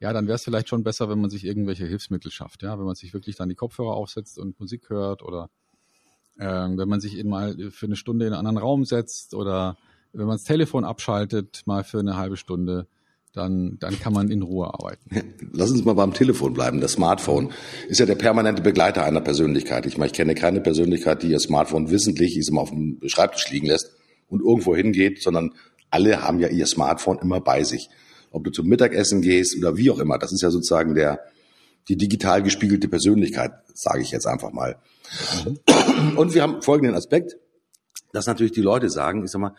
ja, 0.00 0.14
dann 0.14 0.26
wäre 0.26 0.36
es 0.36 0.44
vielleicht 0.44 0.68
schon 0.68 0.82
besser, 0.82 1.10
wenn 1.10 1.20
man 1.20 1.28
sich 1.28 1.44
irgendwelche 1.44 1.86
Hilfsmittel 1.86 2.32
schafft, 2.32 2.62
ja, 2.62 2.78
wenn 2.78 2.86
man 2.86 2.94
sich 2.94 3.12
wirklich 3.12 3.36
dann 3.36 3.50
die 3.50 3.54
Kopfhörer 3.54 3.92
aufsetzt 3.92 4.38
und 4.38 4.58
Musik 4.58 4.88
hört 4.88 5.22
oder 5.22 5.50
ähm, 6.40 6.78
wenn 6.78 6.88
man 6.88 7.00
sich 7.00 7.18
eben 7.18 7.28
mal 7.28 7.54
für 7.70 7.84
eine 7.84 7.96
Stunde 7.96 8.26
in 8.26 8.32
einen 8.32 8.46
anderen 8.46 8.66
Raum 8.66 8.86
setzt 8.86 9.34
oder 9.34 9.76
wenn 10.12 10.26
man 10.26 10.36
das 10.36 10.44
Telefon 10.44 10.84
abschaltet, 10.84 11.62
mal 11.66 11.84
für 11.84 12.00
eine 12.00 12.16
halbe 12.16 12.38
Stunde, 12.38 12.88
dann, 13.34 13.76
dann 13.78 14.00
kann 14.00 14.14
man 14.14 14.30
in 14.30 14.42
Ruhe 14.42 14.72
arbeiten. 14.72 15.34
Lass 15.52 15.70
uns 15.70 15.84
mal 15.84 15.92
beim 15.92 16.14
Telefon 16.14 16.54
bleiben. 16.54 16.80
Das 16.80 16.92
Smartphone 16.92 17.52
ist 17.86 18.00
ja 18.00 18.06
der 18.06 18.16
permanente 18.16 18.62
Begleiter 18.62 19.04
einer 19.04 19.20
Persönlichkeit. 19.20 19.84
Ich 19.84 19.98
meine, 19.98 20.06
ich 20.06 20.14
kenne 20.14 20.34
keine 20.34 20.60
Persönlichkeit, 20.60 21.22
die 21.22 21.28
ihr 21.28 21.38
Smartphone 21.38 21.90
wissentlich 21.90 22.36
ist, 22.38 22.48
immer 22.48 22.62
auf 22.62 22.70
dem 22.70 22.98
Schreibtisch 23.06 23.50
liegen 23.50 23.66
lässt 23.66 23.99
und 24.30 24.40
irgendwo 24.40 24.74
hingeht, 24.74 25.22
sondern 25.22 25.54
alle 25.90 26.22
haben 26.22 26.40
ja 26.40 26.48
ihr 26.48 26.66
Smartphone 26.66 27.18
immer 27.18 27.40
bei 27.40 27.64
sich. 27.64 27.90
Ob 28.30 28.44
du 28.44 28.50
zum 28.50 28.68
Mittagessen 28.68 29.22
gehst 29.22 29.56
oder 29.58 29.76
wie 29.76 29.90
auch 29.90 29.98
immer. 29.98 30.18
Das 30.18 30.32
ist 30.32 30.42
ja 30.42 30.50
sozusagen 30.50 30.94
der, 30.94 31.20
die 31.88 31.96
digital 31.96 32.42
gespiegelte 32.42 32.88
Persönlichkeit, 32.88 33.52
sage 33.74 34.02
ich 34.02 34.12
jetzt 34.12 34.26
einfach 34.26 34.52
mal. 34.52 34.76
Und 36.16 36.34
wir 36.34 36.42
haben 36.42 36.62
folgenden 36.62 36.94
Aspekt, 36.94 37.36
dass 38.12 38.26
natürlich 38.26 38.52
die 38.52 38.62
Leute 38.62 38.88
sagen, 38.88 39.24
ich 39.24 39.30
sag 39.30 39.40
mal, 39.40 39.54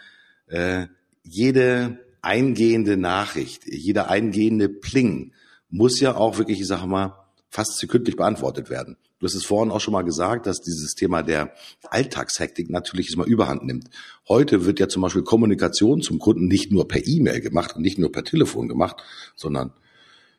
äh, 0.48 0.88
jede 1.24 2.00
eingehende 2.22 2.98
Nachricht, 2.98 3.64
jeder 3.66 4.10
eingehende 4.10 4.70
Pling 4.70 5.34
muss 5.70 6.00
ja 6.00 6.16
auch 6.16 6.38
wirklich, 6.38 6.60
ich 6.62 6.68
sage 6.68 6.88
mal, 6.88 7.16
fast 7.50 7.78
sekündlich 7.78 8.16
beantwortet 8.16 8.70
werden. 8.70 8.98
Du 9.22 9.28
hast 9.28 9.36
es 9.36 9.46
vorhin 9.46 9.72
auch 9.72 9.80
schon 9.80 9.92
mal 9.92 10.02
gesagt, 10.02 10.48
dass 10.48 10.62
dieses 10.62 10.96
Thema 10.96 11.22
der 11.22 11.54
Alltagshektik 11.92 12.72
natürlich 12.72 13.14
immer 13.14 13.28
überhand 13.28 13.64
nimmt. 13.64 13.88
Heute 14.28 14.66
wird 14.66 14.80
ja 14.80 14.88
zum 14.88 15.04
Beispiel 15.04 15.22
Kommunikation 15.22 16.02
zum 16.02 16.18
Kunden 16.18 16.48
nicht 16.48 16.72
nur 16.72 16.88
per 16.88 17.06
E-Mail 17.06 17.40
gemacht 17.40 17.76
und 17.76 17.84
nicht 17.84 18.00
nur 18.00 18.12
per 18.12 18.24
Telefon 18.24 18.68
gemacht, 18.68 18.96
sondern 19.36 19.74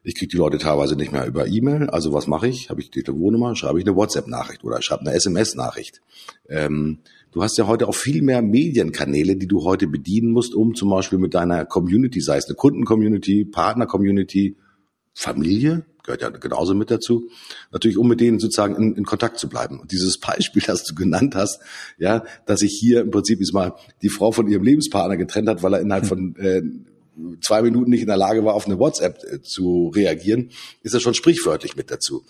ich 0.03 0.17
kriege 0.17 0.33
die 0.33 0.37
Leute 0.37 0.59
teilweise 0.59 0.97
nicht 0.97 1.13
mehr 1.13 1.25
über 1.27 1.47
E-Mail. 1.47 1.91
Also 1.91 2.13
was 2.13 2.27
mache 2.27 2.49
ich? 2.49 2.71
Habe 2.71 2.81
ich 2.81 2.91
die 2.91 3.05
Telefonnummer? 3.05 3.55
Schreibe 3.55 3.79
ich 3.79 3.87
eine 3.87 3.95
WhatsApp-Nachricht 3.95 4.65
oder 4.65 4.83
schreibe 4.83 5.03
eine 5.03 5.13
SMS-Nachricht. 5.13 6.03
Ähm, 6.49 6.99
du 7.31 7.41
hast 7.45 7.57
ja 7.59 7.69
heute 7.69 7.87
auch 7.87 7.95
viel 7.95 8.21
mehr 8.21 8.43
Medienkanäle, 8.43 9.37
die 9.37 9.47
du 9.47 9.63
heute 9.63 9.87
bedienen 9.87 10.33
musst, 10.33 10.57
um 10.57 10.75
zum 10.75 10.91
Beispiel 10.91 11.21
mit 11.21 11.35
deiner 11.35 11.67
Community, 11.67 12.21
sei 12.21 12.39
es 12.39 12.47
eine 12.47 12.57
Kunden-Community, 12.57 13.45
Partner-Community, 13.45 14.57
Familie, 15.15 15.85
gehört 16.03 16.23
ja 16.23 16.31
genauso 16.31 16.75
mit 16.75 16.91
dazu, 16.91 17.29
natürlich 17.71 17.99
um 17.99 18.09
mit 18.09 18.21
denen 18.21 18.39
sozusagen 18.39 18.77
in, 18.77 18.97
in, 18.97 19.05
Kontakt 19.05 19.39
zu 19.39 19.49
bleiben. 19.49 19.81
Und 19.81 19.93
dieses 19.93 20.19
Beispiel, 20.19 20.63
das 20.67 20.85
du 20.85 20.95
genannt 20.95 21.35
hast, 21.35 21.61
ja, 21.99 22.25
dass 22.47 22.61
sich 22.61 22.77
hier 22.79 23.03
im 23.03 23.11
Prinzip 23.11 23.41
mal 23.53 23.75
die 24.03 24.09
Frau 24.09 24.33
von 24.33 24.49
ihrem 24.49 24.63
Lebenspartner 24.63 25.17
getrennt 25.17 25.49
hat, 25.49 25.63
weil 25.63 25.75
er 25.75 25.81
innerhalb 25.81 26.07
von 26.07 26.37
äh, 26.39 26.63
zwei 27.41 27.63
Minuten 27.63 27.91
nicht 27.91 28.01
in 28.01 28.07
der 28.07 28.17
Lage 28.17 28.45
war, 28.45 28.55
auf 28.55 28.67
eine 28.67 28.79
WhatsApp 28.79 29.23
äh, 29.25 29.43
zu 29.43 29.93
reagieren, 29.95 30.51
ist 30.83 30.95
das 30.95 31.03
schon 31.03 31.15
sprichwörtlich 31.15 31.77
mit 31.77 31.91
dazu. 31.91 32.25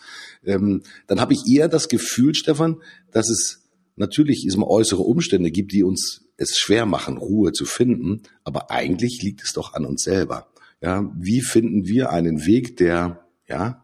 Ähm, 0.45 0.83
dann 1.07 1.21
habe 1.21 1.33
ich 1.33 1.47
eher 1.49 1.69
das 1.69 1.89
Gefühl, 1.89 2.35
Stefan, 2.35 2.77
dass 3.13 3.29
es 3.29 3.61
natürlich 3.97 4.47
ist 4.47 4.57
äußere 4.59 5.03
Umstände 5.03 5.51
gibt, 5.51 5.73
die 5.73 5.85
uns 5.85 6.23
es 6.37 6.59
schwer 6.59 6.87
machen, 6.87 7.19
Ruhe 7.19 7.53
zu 7.53 7.65
finden, 7.65 8.23
aber 8.43 8.71
eigentlich 8.71 9.23
liegt 9.23 9.43
es 9.43 9.53
doch 9.53 9.75
an 9.75 9.85
uns 9.85 10.03
selber. 10.03 10.52
Ja, 10.83 11.11
wie 11.17 11.41
finden 11.41 11.87
wir 11.87 12.11
einen 12.11 12.45
Weg, 12.45 12.77
der 12.77 13.25
ja 13.49 13.83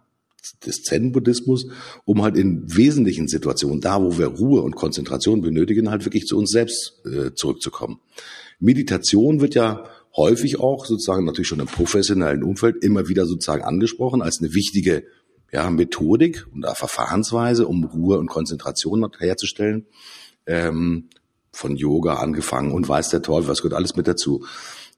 des 0.65 0.83
Zen-Buddhismus, 0.83 1.67
um 2.05 2.23
halt 2.23 2.37
in 2.37 2.65
wesentlichen 2.75 3.29
Situationen, 3.29 3.81
da 3.81 4.03
wo 4.03 4.19
wir 4.19 4.27
Ruhe 4.27 4.63
und 4.63 4.77
Konzentration 4.77 5.41
benötigen, 5.41 5.91
halt 5.91 6.05
wirklich 6.05 6.27
zu 6.27 6.37
uns 6.37 6.51
selbst 6.51 7.01
äh, 7.05 7.33
zurückzukommen. 7.35 8.01
Meditation 8.59 9.41
wird 9.41 9.55
ja 9.55 9.85
häufig 10.17 10.59
auch 10.59 10.87
sozusagen 10.87 11.25
natürlich 11.25 11.49
schon 11.49 11.61
im 11.61 11.67
professionellen 11.67 12.43
Umfeld 12.43 12.83
immer 12.83 13.09
wieder 13.09 13.27
sozusagen 13.27 13.63
angesprochen 13.63 14.23
als 14.23 14.41
eine 14.41 14.55
wichtige 14.55 15.05
ja, 15.53 15.71
Methodik 15.71 16.47
und 16.53 16.67
Verfahrensweise, 16.67 17.67
um 17.67 17.85
Ruhe 17.85 18.19
und 18.19 18.29
Konzentration 18.29 19.07
herzustellen. 19.19 19.87
Ähm, 20.47 21.09
von 21.51 21.77
Yoga 21.77 22.15
angefangen 22.15 22.73
und 22.73 22.89
weiß 22.89 23.09
der 23.09 23.23
Teufel, 23.23 23.49
was 23.49 23.63
gehört 23.63 23.75
alles 23.75 23.97
mit 23.97 24.07
dazu. 24.07 24.45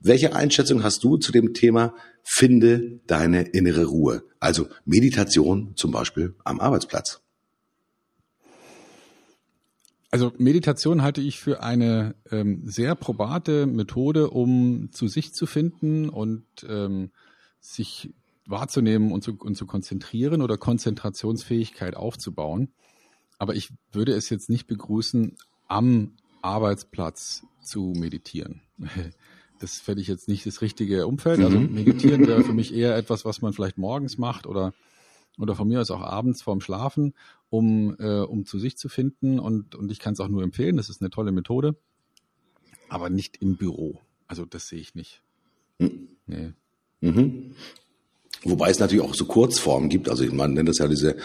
Welche 0.00 0.34
Einschätzung 0.34 0.82
hast 0.82 1.04
du 1.04 1.18
zu 1.18 1.30
dem 1.30 1.52
Thema 1.52 1.94
finde 2.22 3.00
deine 3.06 3.42
innere 3.42 3.84
Ruhe? 3.84 4.22
Also 4.38 4.68
Meditation 4.86 5.72
zum 5.76 5.90
Beispiel 5.90 6.34
am 6.42 6.58
Arbeitsplatz. 6.58 7.20
Also 10.10 10.32
Meditation 10.38 11.02
halte 11.02 11.20
ich 11.20 11.38
für 11.38 11.62
eine 11.62 12.16
ähm, 12.30 12.62
sehr 12.64 12.94
probate 12.94 13.66
Methode, 13.66 14.30
um 14.30 14.90
zu 14.90 15.06
sich 15.06 15.34
zu 15.34 15.46
finden 15.46 16.08
und 16.08 16.44
ähm, 16.66 17.10
sich 17.60 18.12
wahrzunehmen 18.46 19.12
und 19.12 19.22
zu, 19.22 19.36
und 19.38 19.54
zu 19.54 19.66
konzentrieren 19.66 20.40
oder 20.40 20.56
Konzentrationsfähigkeit 20.56 21.94
aufzubauen. 21.94 22.72
Aber 23.38 23.54
ich 23.54 23.70
würde 23.92 24.12
es 24.14 24.30
jetzt 24.30 24.48
nicht 24.48 24.66
begrüßen, 24.66 25.36
am 25.68 26.14
Arbeitsplatz 26.42 27.44
zu 27.62 27.92
meditieren. 27.94 28.62
Das 29.60 29.78
fände 29.78 30.02
ich 30.02 30.08
jetzt 30.08 30.26
nicht 30.26 30.44
das 30.46 30.62
richtige 30.62 31.06
Umfeld. 31.06 31.40
Also 31.40 31.60
mhm. 31.60 31.72
meditieren 31.72 32.26
wäre 32.26 32.42
für 32.42 32.52
mich 32.54 32.74
eher 32.74 32.96
etwas, 32.96 33.24
was 33.24 33.40
man 33.40 33.52
vielleicht 33.52 33.78
morgens 33.78 34.18
macht 34.18 34.46
oder 34.46 34.72
oder 35.38 35.54
von 35.54 35.68
mir 35.68 35.80
aus 35.80 35.90
auch 35.90 36.02
abends 36.02 36.42
vorm 36.42 36.60
Schlafen, 36.60 37.14
um, 37.48 37.96
äh, 37.98 38.20
um 38.20 38.44
zu 38.44 38.58
sich 38.58 38.76
zu 38.76 38.88
finden. 38.88 39.38
Und, 39.38 39.74
und 39.74 39.90
ich 39.90 39.98
kann 39.98 40.12
es 40.12 40.20
auch 40.20 40.28
nur 40.28 40.42
empfehlen, 40.42 40.76
das 40.76 40.90
ist 40.90 41.00
eine 41.00 41.10
tolle 41.10 41.32
Methode, 41.32 41.76
aber 42.88 43.08
nicht 43.08 43.38
im 43.38 43.56
Büro. 43.56 44.00
Also 44.26 44.44
das 44.44 44.68
sehe 44.68 44.80
ich 44.80 44.94
nicht. 44.94 45.22
Mhm. 45.78 46.08
Nee. 46.26 46.52
Mhm. 47.00 47.54
Wobei 48.44 48.70
es 48.70 48.78
natürlich 48.78 49.04
auch 49.04 49.14
so 49.14 49.26
Kurzformen 49.26 49.90
gibt. 49.90 50.08
Also 50.08 50.24
man 50.32 50.54
nennt 50.54 50.68
das 50.68 50.78
ja 50.78 50.88
diese 50.88 51.16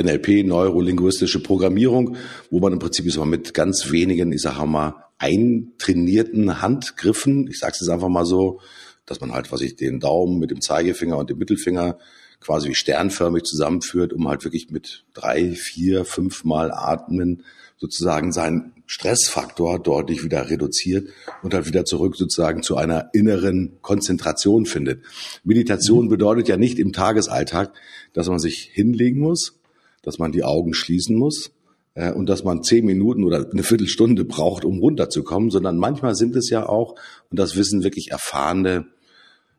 NLP, 0.00 0.46
neurolinguistische 0.46 1.42
Programmierung, 1.42 2.16
wo 2.50 2.60
man 2.60 2.72
im 2.72 2.78
Prinzip 2.78 3.06
ist 3.06 3.18
mit 3.24 3.54
ganz 3.54 3.90
wenigen, 3.90 4.32
ich 4.32 4.42
sage 4.42 4.64
mal, 4.66 4.94
eintrainierten 5.18 6.62
Handgriffen, 6.62 7.48
ich 7.48 7.58
sage 7.58 7.72
es 7.72 7.80
jetzt 7.80 7.90
einfach 7.90 8.08
mal 8.08 8.24
so, 8.24 8.60
dass 9.04 9.20
man 9.20 9.32
halt, 9.32 9.50
was 9.50 9.60
ich, 9.60 9.76
den 9.76 9.98
Daumen 9.98 10.38
mit 10.38 10.50
dem 10.50 10.60
Zeigefinger 10.60 11.18
und 11.18 11.28
dem 11.28 11.38
Mittelfinger 11.38 11.98
quasi 12.40 12.70
wie 12.70 12.74
sternförmig 12.74 13.44
zusammenführt, 13.44 14.12
um 14.12 14.28
halt 14.28 14.44
wirklich 14.44 14.70
mit 14.70 15.04
drei, 15.14 15.52
vier, 15.52 16.04
fünf 16.04 16.44
Mal 16.44 16.72
Atmen 16.72 17.44
sozusagen 17.76 18.32
seinen 18.32 18.72
Stressfaktor 18.86 19.78
deutlich 19.78 20.24
wieder 20.24 20.50
reduziert 20.50 21.08
und 21.42 21.54
dann 21.54 21.66
wieder 21.66 21.84
zurück 21.84 22.16
sozusagen 22.16 22.62
zu 22.62 22.76
einer 22.76 23.10
inneren 23.12 23.78
Konzentration 23.82 24.66
findet. 24.66 25.02
Meditation 25.44 26.06
mhm. 26.06 26.10
bedeutet 26.10 26.48
ja 26.48 26.56
nicht 26.56 26.78
im 26.78 26.92
Tagesalltag, 26.92 27.72
dass 28.12 28.28
man 28.28 28.38
sich 28.38 28.70
hinlegen 28.72 29.20
muss, 29.20 29.60
dass 30.02 30.18
man 30.18 30.32
die 30.32 30.44
Augen 30.44 30.74
schließen 30.74 31.16
muss 31.16 31.52
äh, 31.94 32.12
und 32.12 32.28
dass 32.28 32.44
man 32.44 32.62
zehn 32.62 32.84
Minuten 32.84 33.24
oder 33.24 33.48
eine 33.50 33.62
Viertelstunde 33.62 34.24
braucht, 34.24 34.64
um 34.64 34.78
runterzukommen, 34.78 35.50
sondern 35.50 35.76
manchmal 35.76 36.14
sind 36.14 36.36
es 36.36 36.50
ja 36.50 36.68
auch, 36.68 36.96
und 37.30 37.38
das 37.38 37.56
wissen 37.56 37.84
wirklich 37.84 38.10
erfahrene 38.10 38.86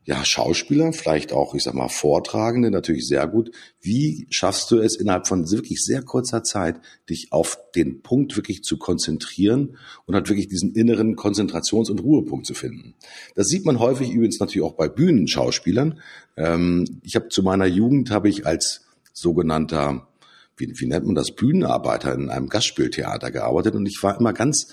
ja, 0.04 0.24
Schauspieler, 0.24 0.92
vielleicht 0.92 1.32
auch, 1.32 1.54
ich 1.54 1.62
sag 1.62 1.74
mal, 1.74 1.88
Vortragende, 1.88 2.72
natürlich 2.72 3.06
sehr 3.06 3.26
gut. 3.28 3.52
Wie 3.80 4.26
schaffst 4.30 4.70
du 4.72 4.78
es 4.78 4.96
innerhalb 4.96 5.28
von 5.28 5.48
wirklich 5.50 5.80
sehr 5.84 6.02
kurzer 6.02 6.42
Zeit, 6.42 6.80
dich 7.08 7.28
auf 7.30 7.56
den 7.76 8.02
Punkt 8.02 8.36
wirklich 8.36 8.64
zu 8.64 8.78
konzentrieren 8.78 9.76
und 10.04 10.16
halt 10.16 10.28
wirklich 10.28 10.48
diesen 10.48 10.74
inneren 10.74 11.14
Konzentrations- 11.14 11.88
und 11.88 12.00
Ruhepunkt 12.00 12.46
zu 12.46 12.54
finden? 12.54 12.94
Das 13.36 13.46
sieht 13.46 13.64
man 13.64 13.78
häufig 13.78 14.10
übrigens 14.10 14.40
natürlich 14.40 14.66
auch 14.66 14.74
bei 14.74 14.88
Bühnenschauspielern. 14.88 16.00
Ähm, 16.36 17.00
ich 17.02 17.14
habe 17.14 17.28
zu 17.28 17.44
meiner 17.44 17.66
Jugend 17.66 18.10
habe 18.10 18.28
ich 18.28 18.44
als 18.44 18.86
sogenannter, 19.12 20.08
wie, 20.56 20.72
wie 20.74 20.86
nennt 20.86 21.06
man 21.06 21.14
das, 21.14 21.30
Bühnenarbeiter 21.30 22.12
in 22.12 22.28
einem 22.28 22.48
Gastspieltheater 22.48 23.30
gearbeitet 23.30 23.76
und 23.76 23.86
ich 23.86 24.02
war 24.02 24.18
immer 24.18 24.32
ganz 24.32 24.66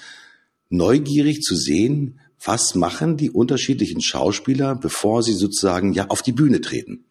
neugierig 0.70 1.42
zu 1.42 1.56
sehen, 1.56 2.20
was 2.44 2.76
machen 2.76 3.18
die 3.18 3.32
unterschiedlichen 3.32 4.02
Schauspieler, 4.02 4.76
bevor 4.76 5.24
sie 5.24 5.34
sozusagen 5.34 5.94
ja 5.94 6.08
auf 6.08 6.22
die 6.22 6.32
Bühne 6.32 6.62
treten. 6.62 7.06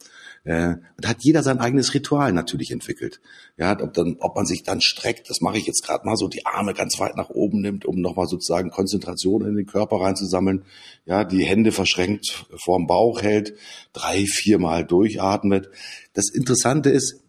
Äh, 0.45 0.77
da 0.99 1.11
hat 1.11 1.19
jeder 1.21 1.43
sein 1.43 1.59
eigenes 1.59 1.93
Ritual 1.93 2.33
natürlich 2.33 2.71
entwickelt. 2.71 3.21
Ja, 3.59 3.79
ob, 3.81 3.93
dann, 3.93 4.17
ob 4.21 4.37
man 4.37 4.47
sich 4.47 4.63
dann 4.63 4.81
streckt, 4.81 5.29
das 5.29 5.41
mache 5.41 5.59
ich 5.59 5.67
jetzt 5.67 5.85
gerade 5.85 6.07
mal 6.07 6.17
so, 6.17 6.29
die 6.29 6.47
Arme 6.47 6.75
ganz 6.75 6.99
weit 6.99 7.17
nach 7.17 7.29
oben 7.29 7.61
nimmt, 7.61 7.85
um 7.85 8.01
nochmal 8.01 8.27
sozusagen 8.27 8.71
Konzentration 8.71 9.45
in 9.45 9.57
den 9.57 9.67
Körper 9.67 10.01
reinzusammeln. 10.01 10.65
Ja, 11.05 11.25
die 11.25 11.45
Hände 11.45 11.73
verschränkt 11.73 12.47
vorm 12.57 12.87
Bauch 12.87 13.21
hält, 13.21 13.55
drei, 13.93 14.25
viermal 14.25 14.87
durchatmet. 14.87 15.69
Das 16.15 16.31
Interessante 16.31 16.91
ist, 16.91 17.21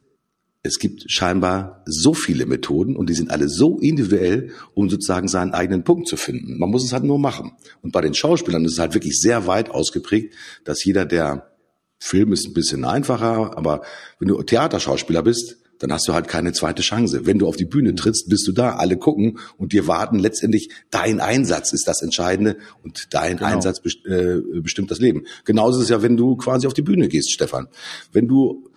es 0.61 0.77
gibt 0.77 1.09
scheinbar 1.09 1.83
so 1.85 2.13
viele 2.13 2.45
Methoden 2.45 2.95
und 2.95 3.09
die 3.09 3.13
sind 3.13 3.31
alle 3.31 3.47
so 3.47 3.77
individuell, 3.79 4.51
um 4.73 4.89
sozusagen 4.89 5.27
seinen 5.27 5.53
eigenen 5.53 5.83
Punkt 5.83 6.07
zu 6.07 6.17
finden. 6.17 6.57
Man 6.59 6.69
muss 6.69 6.83
es 6.83 6.91
halt 6.91 7.05
nur 7.05 7.19
machen. 7.19 7.53
Und 7.81 7.93
bei 7.93 8.01
den 8.01 8.13
Schauspielern 8.13 8.65
ist 8.65 8.73
es 8.73 8.79
halt 8.79 8.93
wirklich 8.93 9.19
sehr 9.19 9.47
weit 9.47 9.69
ausgeprägt, 9.69 10.35
dass 10.65 10.83
jeder, 10.83 11.05
der 11.05 11.49
Film 11.97 12.33
ist 12.33 12.45
ein 12.45 12.53
bisschen 12.53 12.83
einfacher, 12.83 13.57
aber 13.57 13.83
wenn 14.19 14.27
du 14.27 14.41
Theaterschauspieler 14.41 15.23
bist 15.23 15.57
dann 15.79 15.93
hast 15.93 16.07
du 16.07 16.13
halt 16.13 16.27
keine 16.27 16.51
zweite 16.51 16.81
Chance. 16.81 17.25
Wenn 17.25 17.39
du 17.39 17.47
auf 17.47 17.55
die 17.55 17.65
Bühne 17.65 17.95
trittst, 17.95 18.29
bist 18.29 18.45
du 18.47 18.51
da, 18.51 18.75
alle 18.75 18.97
gucken 18.97 19.39
und 19.57 19.71
dir 19.71 19.87
warten. 19.87 20.19
Letztendlich 20.19 20.69
dein 20.91 21.21
Einsatz 21.21 21.73
ist 21.73 21.87
das 21.87 22.01
Entscheidende 22.01 22.57
und 22.83 23.07
dein 23.13 23.37
genau. 23.37 23.49
Einsatz 23.49 23.81
äh, 24.05 24.39
bestimmt 24.61 24.91
das 24.91 24.99
Leben. 24.99 25.25
Genauso 25.45 25.79
ist 25.79 25.85
es 25.85 25.89
ja, 25.89 26.01
wenn 26.01 26.17
du 26.17 26.35
quasi 26.35 26.67
auf 26.67 26.73
die 26.73 26.81
Bühne 26.81 27.07
gehst, 27.07 27.31
Stefan. 27.31 27.69
Wenn 28.11 28.27
du 28.27 28.68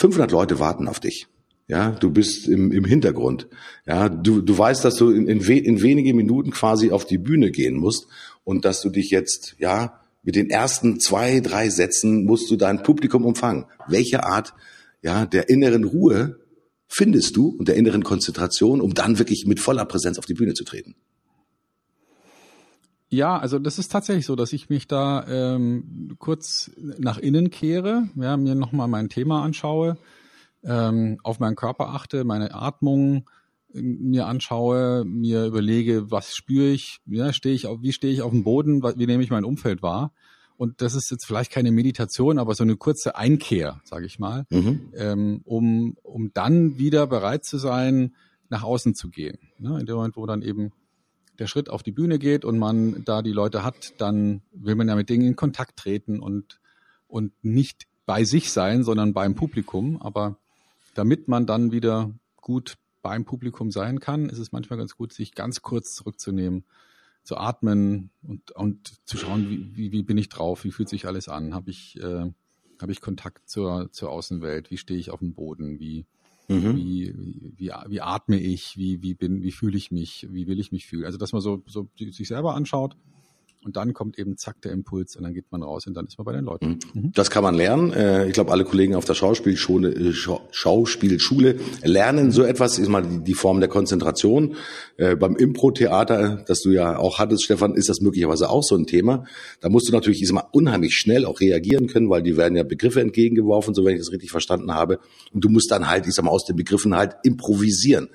500 0.00 0.30
Leute 0.32 0.58
warten 0.58 0.88
auf 0.88 0.98
dich. 0.98 1.26
Ja, 1.68 1.90
du 1.90 2.10
bist 2.10 2.48
im, 2.48 2.72
im 2.72 2.84
Hintergrund. 2.84 3.48
Ja, 3.86 4.08
du, 4.08 4.40
du 4.40 4.56
weißt, 4.56 4.82
dass 4.82 4.96
du 4.96 5.10
in, 5.10 5.28
in, 5.28 5.46
we, 5.46 5.58
in 5.58 5.82
wenige 5.82 6.14
Minuten 6.14 6.52
quasi 6.52 6.90
auf 6.90 7.04
die 7.04 7.18
Bühne 7.18 7.50
gehen 7.50 7.76
musst 7.76 8.06
und 8.42 8.64
dass 8.64 8.80
du 8.80 8.88
dich 8.88 9.10
jetzt, 9.10 9.56
ja, 9.58 10.00
mit 10.22 10.36
den 10.36 10.48
ersten 10.48 11.00
zwei, 11.00 11.40
drei 11.40 11.68
Sätzen 11.68 12.24
musst 12.24 12.50
du 12.50 12.56
dein 12.56 12.82
Publikum 12.82 13.26
umfangen. 13.26 13.66
Welche 13.88 14.24
Art, 14.24 14.54
ja, 15.02 15.26
der 15.26 15.50
inneren 15.50 15.84
Ruhe 15.84 16.40
findest 16.88 17.36
du 17.36 17.48
und 17.48 17.68
der 17.68 17.76
inneren 17.76 18.02
Konzentration, 18.02 18.80
um 18.80 18.94
dann 18.94 19.18
wirklich 19.18 19.44
mit 19.46 19.60
voller 19.60 19.84
Präsenz 19.84 20.18
auf 20.18 20.24
die 20.24 20.34
Bühne 20.34 20.54
zu 20.54 20.64
treten? 20.64 20.96
Ja, 23.10 23.36
also 23.38 23.58
das 23.58 23.78
ist 23.80 23.90
tatsächlich 23.90 24.24
so, 24.24 24.36
dass 24.36 24.52
ich 24.52 24.70
mich 24.70 24.86
da 24.86 25.26
ähm, 25.26 26.14
kurz 26.18 26.70
nach 26.98 27.18
innen 27.18 27.50
kehre, 27.50 28.08
ja, 28.14 28.36
mir 28.36 28.54
nochmal 28.54 28.86
mein 28.86 29.08
Thema 29.08 29.42
anschaue, 29.42 29.98
ähm, 30.62 31.18
auf 31.24 31.40
meinen 31.40 31.56
Körper 31.56 31.88
achte, 31.88 32.22
meine 32.22 32.54
Atmung 32.54 33.28
äh, 33.74 33.82
mir 33.82 34.26
anschaue, 34.26 35.04
mir 35.04 35.46
überlege, 35.46 36.12
was 36.12 36.36
spüre 36.36 36.68
ich, 36.68 37.00
ja, 37.06 37.32
stehe 37.32 37.54
ich 37.54 37.66
auf, 37.66 37.82
wie 37.82 37.92
stehe 37.92 38.12
ich 38.12 38.22
auf 38.22 38.30
dem 38.30 38.44
Boden, 38.44 38.80
wie 38.82 39.06
nehme 39.06 39.24
ich 39.24 39.30
mein 39.30 39.44
Umfeld 39.44 39.82
wahr. 39.82 40.12
Und 40.56 40.80
das 40.80 40.94
ist 40.94 41.10
jetzt 41.10 41.24
vielleicht 41.24 41.50
keine 41.50 41.72
Meditation, 41.72 42.38
aber 42.38 42.54
so 42.54 42.62
eine 42.62 42.76
kurze 42.76 43.16
Einkehr, 43.16 43.80
sage 43.82 44.06
ich 44.06 44.20
mal, 44.20 44.46
mhm. 44.50 44.92
ähm, 44.94 45.40
um, 45.44 45.96
um 46.02 46.32
dann 46.32 46.78
wieder 46.78 47.08
bereit 47.08 47.44
zu 47.44 47.58
sein, 47.58 48.14
nach 48.50 48.62
außen 48.62 48.94
zu 48.94 49.08
gehen. 49.08 49.38
Ne? 49.58 49.80
In 49.80 49.86
dem 49.86 49.96
Moment, 49.96 50.16
wo 50.16 50.26
dann 50.26 50.42
eben 50.42 50.72
der 51.40 51.46
Schritt 51.46 51.70
auf 51.70 51.82
die 51.82 51.90
Bühne 51.90 52.18
geht 52.18 52.44
und 52.44 52.58
man 52.58 53.02
da 53.04 53.22
die 53.22 53.32
Leute 53.32 53.64
hat, 53.64 53.94
dann 53.98 54.42
will 54.52 54.74
man 54.74 54.88
ja 54.88 54.94
mit 54.94 55.08
Dingen 55.08 55.26
in 55.26 55.36
Kontakt 55.36 55.78
treten 55.78 56.20
und, 56.20 56.60
und 57.08 57.32
nicht 57.42 57.86
bei 58.04 58.24
sich 58.24 58.52
sein, 58.52 58.84
sondern 58.84 59.14
beim 59.14 59.34
Publikum. 59.34 60.00
Aber 60.02 60.36
damit 60.94 61.28
man 61.28 61.46
dann 61.46 61.72
wieder 61.72 62.12
gut 62.36 62.76
beim 63.00 63.24
Publikum 63.24 63.70
sein 63.70 64.00
kann, 64.00 64.28
ist 64.28 64.38
es 64.38 64.52
manchmal 64.52 64.78
ganz 64.78 64.96
gut, 64.96 65.14
sich 65.14 65.34
ganz 65.34 65.62
kurz 65.62 65.94
zurückzunehmen, 65.94 66.64
zu 67.22 67.38
atmen 67.38 68.10
und, 68.22 68.50
und 68.52 69.06
zu 69.06 69.16
schauen, 69.16 69.48
wie, 69.48 69.76
wie, 69.76 69.92
wie 69.92 70.02
bin 70.02 70.18
ich 70.18 70.28
drauf, 70.28 70.64
wie 70.64 70.70
fühlt 70.70 70.90
sich 70.90 71.06
alles 71.06 71.28
an, 71.28 71.54
habe 71.54 71.70
ich, 71.70 71.98
äh, 72.02 72.30
hab 72.78 72.90
ich 72.90 73.00
Kontakt 73.00 73.48
zur, 73.48 73.90
zur 73.92 74.10
Außenwelt, 74.10 74.70
wie 74.70 74.76
stehe 74.76 75.00
ich 75.00 75.10
auf 75.10 75.20
dem 75.20 75.32
Boden, 75.32 75.80
wie, 75.80 76.04
mhm. 76.50 76.76
wie, 76.76 77.14
wie, 77.56 77.72
wie, 77.86 78.00
atme 78.00 78.38
ich, 78.38 78.76
wie, 78.76 79.02
wie, 79.02 79.14
bin, 79.14 79.42
wie 79.42 79.52
fühle 79.52 79.76
ich 79.76 79.90
mich, 79.90 80.26
wie 80.30 80.46
will 80.46 80.60
ich 80.60 80.72
mich 80.72 80.86
fühlen. 80.86 81.04
Also 81.04 81.18
dass 81.18 81.32
man 81.32 81.40
so, 81.40 81.62
so 81.66 81.88
sich 81.96 82.28
selber 82.28 82.54
anschaut 82.54 82.96
und 83.64 83.76
dann 83.76 83.92
kommt 83.92 84.18
eben 84.18 84.36
zack 84.36 84.62
der 84.62 84.72
Impuls 84.72 85.16
und 85.16 85.22
dann 85.22 85.34
geht 85.34 85.50
man 85.50 85.62
raus 85.62 85.86
und 85.86 85.94
dann 85.94 86.06
ist 86.06 86.16
man 86.16 86.24
bei 86.24 86.32
den 86.32 86.44
Leuten. 86.44 86.66
Mhm. 86.66 86.78
mhm. 86.94 87.12
Das 87.12 87.30
kann 87.30 87.42
man 87.42 87.54
lernen. 87.54 87.92
Äh, 87.92 88.26
ich 88.26 88.32
glaube, 88.32 88.52
alle 88.52 88.64
Kollegen 88.64 88.94
auf 88.94 89.04
der 89.04 89.14
Schauspielschule, 89.14 89.90
äh, 89.92 90.12
Schauspielschule 90.50 91.60
lernen 91.82 92.30
so 92.32 92.42
etwas, 92.42 92.78
ist 92.78 92.88
mal 92.88 93.02
die 93.02 93.34
Form 93.34 93.60
der 93.60 93.68
Konzentration. 93.68 94.56
Äh, 94.96 95.16
beim 95.16 95.36
Impro-Theater, 95.36 96.44
das 96.46 96.62
du 96.62 96.70
ja 96.70 96.98
auch 96.98 97.18
hattest, 97.18 97.44
Stefan, 97.44 97.74
ist 97.74 97.88
das 97.88 98.00
möglicherweise 98.00 98.48
auch 98.48 98.62
so 98.62 98.76
ein 98.76 98.86
Thema. 98.86 99.24
Da 99.60 99.68
musst 99.68 99.88
du 99.88 99.92
natürlich 99.92 100.22
ist 100.22 100.32
mal 100.32 100.44
unheimlich 100.52 100.94
schnell 100.94 101.26
auch 101.26 101.40
reagieren 101.40 101.86
können, 101.86 102.08
weil 102.08 102.22
die 102.22 102.36
werden 102.36 102.56
ja 102.56 102.62
Begriffe 102.62 103.00
entgegengeworfen, 103.00 103.74
so 103.74 103.84
wenn 103.84 103.94
ich 103.94 104.00
das 104.00 104.12
richtig 104.12 104.30
verstanden 104.30 104.74
habe. 104.74 105.00
Und 105.32 105.44
du 105.44 105.48
musst 105.48 105.70
dann 105.70 105.88
halt, 105.88 106.06
ich 106.06 106.14
sag 106.14 106.24
mal, 106.24 106.30
aus 106.30 106.46
den 106.46 106.56
Begriffen 106.56 106.96
halt 106.96 107.16
improvisieren. 107.24 108.08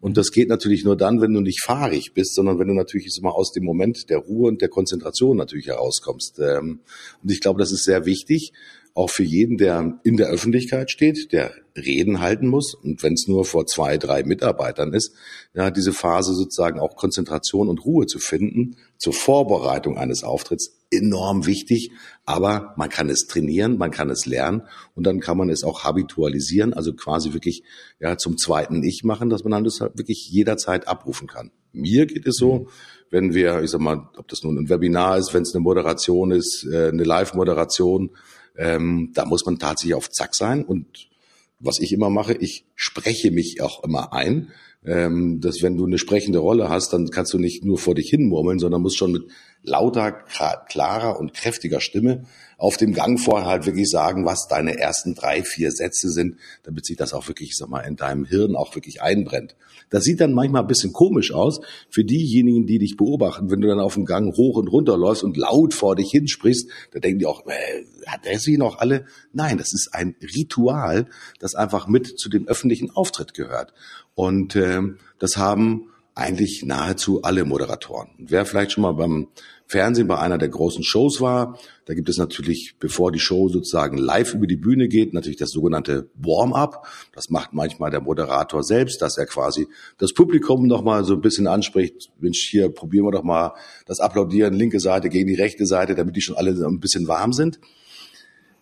Und 0.00 0.16
das 0.16 0.30
geht 0.30 0.48
natürlich 0.48 0.84
nur 0.84 0.96
dann, 0.96 1.20
wenn 1.20 1.32
du 1.32 1.40
nicht 1.40 1.62
fahrig 1.62 2.12
bist, 2.14 2.34
sondern 2.34 2.58
wenn 2.58 2.68
du 2.68 2.74
natürlich 2.74 3.16
immer 3.18 3.34
aus 3.34 3.52
dem 3.52 3.64
Moment 3.64 4.10
der 4.10 4.18
Ruhe 4.18 4.48
und 4.48 4.60
der 4.60 4.68
Konzentration 4.68 5.36
natürlich 5.36 5.68
herauskommst. 5.68 6.38
Ähm, 6.38 6.80
und 7.22 7.30
ich 7.30 7.40
glaube, 7.40 7.58
das 7.58 7.72
ist 7.72 7.84
sehr 7.84 8.04
wichtig, 8.04 8.52
auch 8.96 9.10
für 9.10 9.24
jeden, 9.24 9.58
der 9.58 10.00
in 10.04 10.16
der 10.16 10.28
Öffentlichkeit 10.28 10.90
steht, 10.90 11.30
der 11.32 11.52
Reden 11.76 12.20
halten 12.20 12.48
muss. 12.48 12.72
Und 12.72 13.02
wenn 13.02 13.12
es 13.12 13.28
nur 13.28 13.44
vor 13.44 13.66
zwei, 13.66 13.98
drei 13.98 14.22
Mitarbeitern 14.22 14.94
ist, 14.94 15.12
ja, 15.52 15.70
diese 15.70 15.92
Phase 15.92 16.32
sozusagen 16.32 16.80
auch 16.80 16.96
Konzentration 16.96 17.68
und 17.68 17.84
Ruhe 17.84 18.06
zu 18.06 18.18
finden 18.18 18.76
zur 18.96 19.12
Vorbereitung 19.12 19.98
eines 19.98 20.24
Auftritts 20.24 20.78
enorm 20.90 21.44
wichtig. 21.44 21.90
Aber 22.24 22.72
man 22.78 22.88
kann 22.88 23.10
es 23.10 23.26
trainieren, 23.26 23.76
man 23.76 23.90
kann 23.90 24.08
es 24.08 24.24
lernen 24.24 24.62
und 24.94 25.06
dann 25.06 25.20
kann 25.20 25.36
man 25.36 25.50
es 25.50 25.62
auch 25.62 25.84
habitualisieren, 25.84 26.72
also 26.72 26.94
quasi 26.94 27.34
wirklich 27.34 27.64
ja 28.00 28.16
zum 28.16 28.38
zweiten 28.38 28.82
Ich 28.82 29.04
machen, 29.04 29.28
dass 29.28 29.44
man 29.44 29.50
dann 29.50 29.64
das 29.64 29.82
halt 29.82 29.98
wirklich 29.98 30.26
jederzeit 30.30 30.88
abrufen 30.88 31.28
kann. 31.28 31.50
Mir 31.72 32.06
geht 32.06 32.26
es 32.26 32.36
so, 32.36 32.68
wenn 33.10 33.34
wir, 33.34 33.62
ich 33.62 33.70
sag 33.70 33.80
mal, 33.82 34.08
ob 34.16 34.26
das 34.28 34.42
nun 34.42 34.56
ein 34.56 34.70
Webinar 34.70 35.18
ist, 35.18 35.34
wenn 35.34 35.42
es 35.42 35.54
eine 35.54 35.62
Moderation 35.62 36.30
ist, 36.30 36.66
äh, 36.72 36.88
eine 36.88 37.04
Live-Moderation, 37.04 38.16
ähm, 38.58 39.12
da 39.14 39.24
muss 39.24 39.44
man 39.46 39.58
tatsächlich 39.58 39.94
auf 39.94 40.10
Zack 40.10 40.34
sein. 40.34 40.64
Und 40.64 41.08
was 41.58 41.78
ich 41.80 41.92
immer 41.92 42.10
mache, 42.10 42.34
ich 42.34 42.64
spreche 42.74 43.30
mich 43.30 43.60
auch 43.60 43.82
immer 43.84 44.12
ein. 44.12 44.50
Ähm, 44.84 45.40
dass 45.40 45.62
wenn 45.62 45.76
du 45.76 45.84
eine 45.84 45.98
sprechende 45.98 46.38
Rolle 46.38 46.68
hast, 46.68 46.92
dann 46.92 47.10
kannst 47.10 47.32
du 47.32 47.38
nicht 47.38 47.64
nur 47.64 47.76
vor 47.76 47.96
dich 47.96 48.08
hin 48.08 48.28
murmeln, 48.28 48.60
sondern 48.60 48.82
musst 48.82 48.96
schon 48.96 49.10
mit 49.10 49.24
lauter, 49.62 50.12
klarer 50.12 51.18
und 51.18 51.34
kräftiger 51.34 51.80
Stimme 51.80 52.24
auf 52.58 52.76
dem 52.76 52.94
Gang 52.94 53.20
vorher 53.20 53.48
halt 53.48 53.66
wirklich 53.66 53.88
sagen, 53.88 54.24
was 54.24 54.48
deine 54.48 54.78
ersten 54.78 55.14
drei, 55.14 55.42
vier 55.42 55.70
Sätze 55.70 56.10
sind, 56.10 56.36
damit 56.62 56.86
sich 56.86 56.96
das 56.96 57.12
auch 57.12 57.28
wirklich, 57.28 57.56
sag 57.56 57.68
mal, 57.68 57.80
in 57.80 57.96
deinem 57.96 58.24
Hirn 58.24 58.56
auch 58.56 58.74
wirklich 58.74 59.02
einbrennt. 59.02 59.56
Das 59.90 60.04
sieht 60.04 60.20
dann 60.20 60.32
manchmal 60.32 60.62
ein 60.62 60.68
bisschen 60.68 60.92
komisch 60.92 61.32
aus 61.32 61.60
für 61.90 62.04
diejenigen, 62.04 62.66
die 62.66 62.78
dich 62.78 62.96
beobachten. 62.96 63.50
Wenn 63.50 63.60
du 63.60 63.68
dann 63.68 63.78
auf 63.78 63.94
dem 63.94 64.06
Gang 64.06 64.36
hoch 64.36 64.56
und 64.56 64.68
runter 64.68 64.96
läufst 64.96 65.22
und 65.22 65.36
laut 65.36 65.74
vor 65.74 65.96
dich 65.96 66.10
hinsprichst, 66.10 66.68
da 66.92 66.98
denken 66.98 67.18
die 67.18 67.26
auch, 67.26 67.46
äh, 67.46 67.84
hat 68.06 68.24
der 68.24 68.38
sie 68.38 68.56
noch 68.56 68.78
alle? 68.78 69.04
Nein, 69.32 69.58
das 69.58 69.74
ist 69.74 69.90
ein 69.92 70.16
Ritual, 70.22 71.06
das 71.38 71.54
einfach 71.54 71.86
mit 71.86 72.18
zu 72.18 72.28
dem 72.28 72.48
öffentlichen 72.48 72.90
Auftritt 72.90 73.34
gehört. 73.34 73.74
Und 74.14 74.56
äh, 74.56 74.80
das 75.18 75.36
haben 75.36 75.90
eigentlich 76.16 76.64
nahezu 76.64 77.22
alle 77.22 77.44
Moderatoren. 77.44 78.08
wer 78.18 78.46
vielleicht 78.46 78.72
schon 78.72 78.82
mal 78.82 78.94
beim 78.94 79.28
Fernsehen 79.66 80.06
bei 80.08 80.18
einer 80.18 80.38
der 80.38 80.48
großen 80.48 80.82
Shows 80.82 81.20
war. 81.20 81.58
Da 81.84 81.94
gibt 81.94 82.08
es 82.08 82.16
natürlich, 82.16 82.76
bevor 82.78 83.12
die 83.12 83.18
Show 83.18 83.48
sozusagen 83.48 83.98
live 83.98 84.32
über 84.32 84.46
die 84.46 84.56
Bühne 84.56 84.88
geht, 84.88 85.12
natürlich 85.12 85.38
das 85.38 85.50
sogenannte 85.50 86.08
Warm-up. 86.14 86.86
Das 87.12 87.28
macht 87.28 87.52
manchmal 87.52 87.90
der 87.90 88.00
Moderator 88.00 88.62
selbst, 88.62 89.02
dass 89.02 89.18
er 89.18 89.26
quasi 89.26 89.68
das 89.98 90.14
Publikum 90.14 90.66
nochmal 90.66 91.04
so 91.04 91.14
ein 91.14 91.20
bisschen 91.20 91.48
anspricht. 91.48 92.10
Mensch, 92.18 92.48
hier 92.48 92.70
probieren 92.70 93.04
wir 93.04 93.12
doch 93.12 93.24
mal 93.24 93.52
das 93.84 94.00
Applaudieren, 94.00 94.54
linke 94.54 94.80
Seite 94.80 95.10
gegen 95.10 95.26
die 95.26 95.34
rechte 95.34 95.66
Seite, 95.66 95.94
damit 95.94 96.16
die 96.16 96.22
schon 96.22 96.36
alle 96.36 96.52
ein 96.52 96.80
bisschen 96.80 97.08
warm 97.08 97.34
sind. 97.34 97.60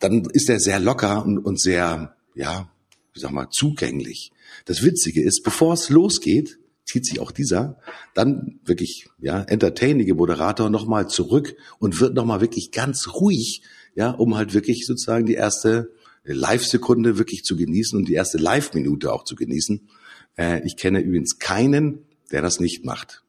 Dann 0.00 0.24
ist 0.32 0.48
er 0.48 0.58
sehr 0.58 0.80
locker 0.80 1.24
und, 1.24 1.38
und 1.38 1.60
sehr, 1.60 2.16
ja, 2.34 2.68
wie 3.12 3.20
sag 3.20 3.30
mal, 3.30 3.48
zugänglich. 3.50 4.32
Das 4.64 4.82
Witzige 4.82 5.22
ist, 5.22 5.42
bevor 5.44 5.74
es 5.74 5.88
losgeht, 5.88 6.58
zieht 6.84 7.06
sich 7.06 7.20
auch 7.20 7.30
dieser 7.30 7.78
dann 8.14 8.60
wirklich 8.64 9.08
ja 9.18 9.42
entertainige 9.42 10.14
Moderator 10.14 10.70
nochmal 10.70 11.08
zurück 11.08 11.56
und 11.78 12.00
wird 12.00 12.14
nochmal 12.14 12.40
wirklich 12.40 12.70
ganz 12.70 13.08
ruhig, 13.14 13.62
ja, 13.94 14.10
um 14.10 14.36
halt 14.36 14.54
wirklich 14.54 14.86
sozusagen 14.86 15.26
die 15.26 15.34
erste 15.34 15.90
Live-Sekunde 16.24 17.18
wirklich 17.18 17.44
zu 17.44 17.56
genießen 17.56 17.98
und 17.98 18.08
die 18.08 18.14
erste 18.14 18.38
Live-Minute 18.38 19.12
auch 19.12 19.24
zu 19.24 19.34
genießen. 19.34 19.88
Äh, 20.36 20.62
ich 20.64 20.76
kenne 20.76 21.00
übrigens 21.00 21.38
keinen, 21.38 22.04
der 22.32 22.42
das 22.42 22.60
nicht 22.60 22.84
macht. 22.84 23.22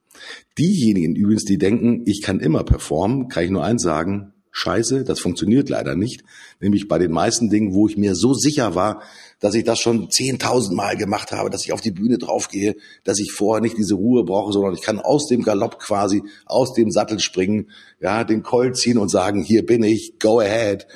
Diejenigen 0.58 1.14
übrigens, 1.14 1.44
die 1.44 1.58
denken, 1.58 2.02
ich 2.06 2.22
kann 2.22 2.40
immer 2.40 2.64
performen, 2.64 3.28
kann 3.28 3.44
ich 3.44 3.50
nur 3.50 3.64
eins 3.64 3.82
sagen, 3.82 4.32
scheiße, 4.56 5.04
das 5.04 5.20
funktioniert 5.20 5.68
leider 5.68 5.94
nicht. 5.94 6.24
Nämlich 6.60 6.88
bei 6.88 6.98
den 6.98 7.12
meisten 7.12 7.50
Dingen, 7.50 7.74
wo 7.74 7.88
ich 7.88 7.98
mir 7.98 8.14
so 8.14 8.32
sicher 8.32 8.74
war, 8.74 9.02
dass 9.38 9.54
ich 9.54 9.64
das 9.64 9.78
schon 9.78 10.10
zehntausend 10.10 10.74
Mal 10.74 10.96
gemacht 10.96 11.30
habe, 11.32 11.50
dass 11.50 11.64
ich 11.64 11.72
auf 11.72 11.82
die 11.82 11.90
Bühne 11.90 12.16
draufgehe, 12.16 12.76
dass 13.04 13.18
ich 13.18 13.32
vorher 13.32 13.60
nicht 13.60 13.76
diese 13.76 13.94
Ruhe 13.94 14.24
brauche, 14.24 14.52
sondern 14.52 14.74
ich 14.74 14.80
kann 14.80 14.98
aus 14.98 15.28
dem 15.28 15.42
Galopp 15.42 15.78
quasi, 15.78 16.22
aus 16.46 16.72
dem 16.72 16.90
Sattel 16.90 17.20
springen, 17.20 17.70
ja, 18.00 18.24
den 18.24 18.42
Colt 18.42 18.78
ziehen 18.78 18.96
und 18.96 19.10
sagen, 19.10 19.42
hier 19.42 19.64
bin 19.66 19.82
ich, 19.82 20.18
go 20.18 20.40
ahead. 20.40 20.86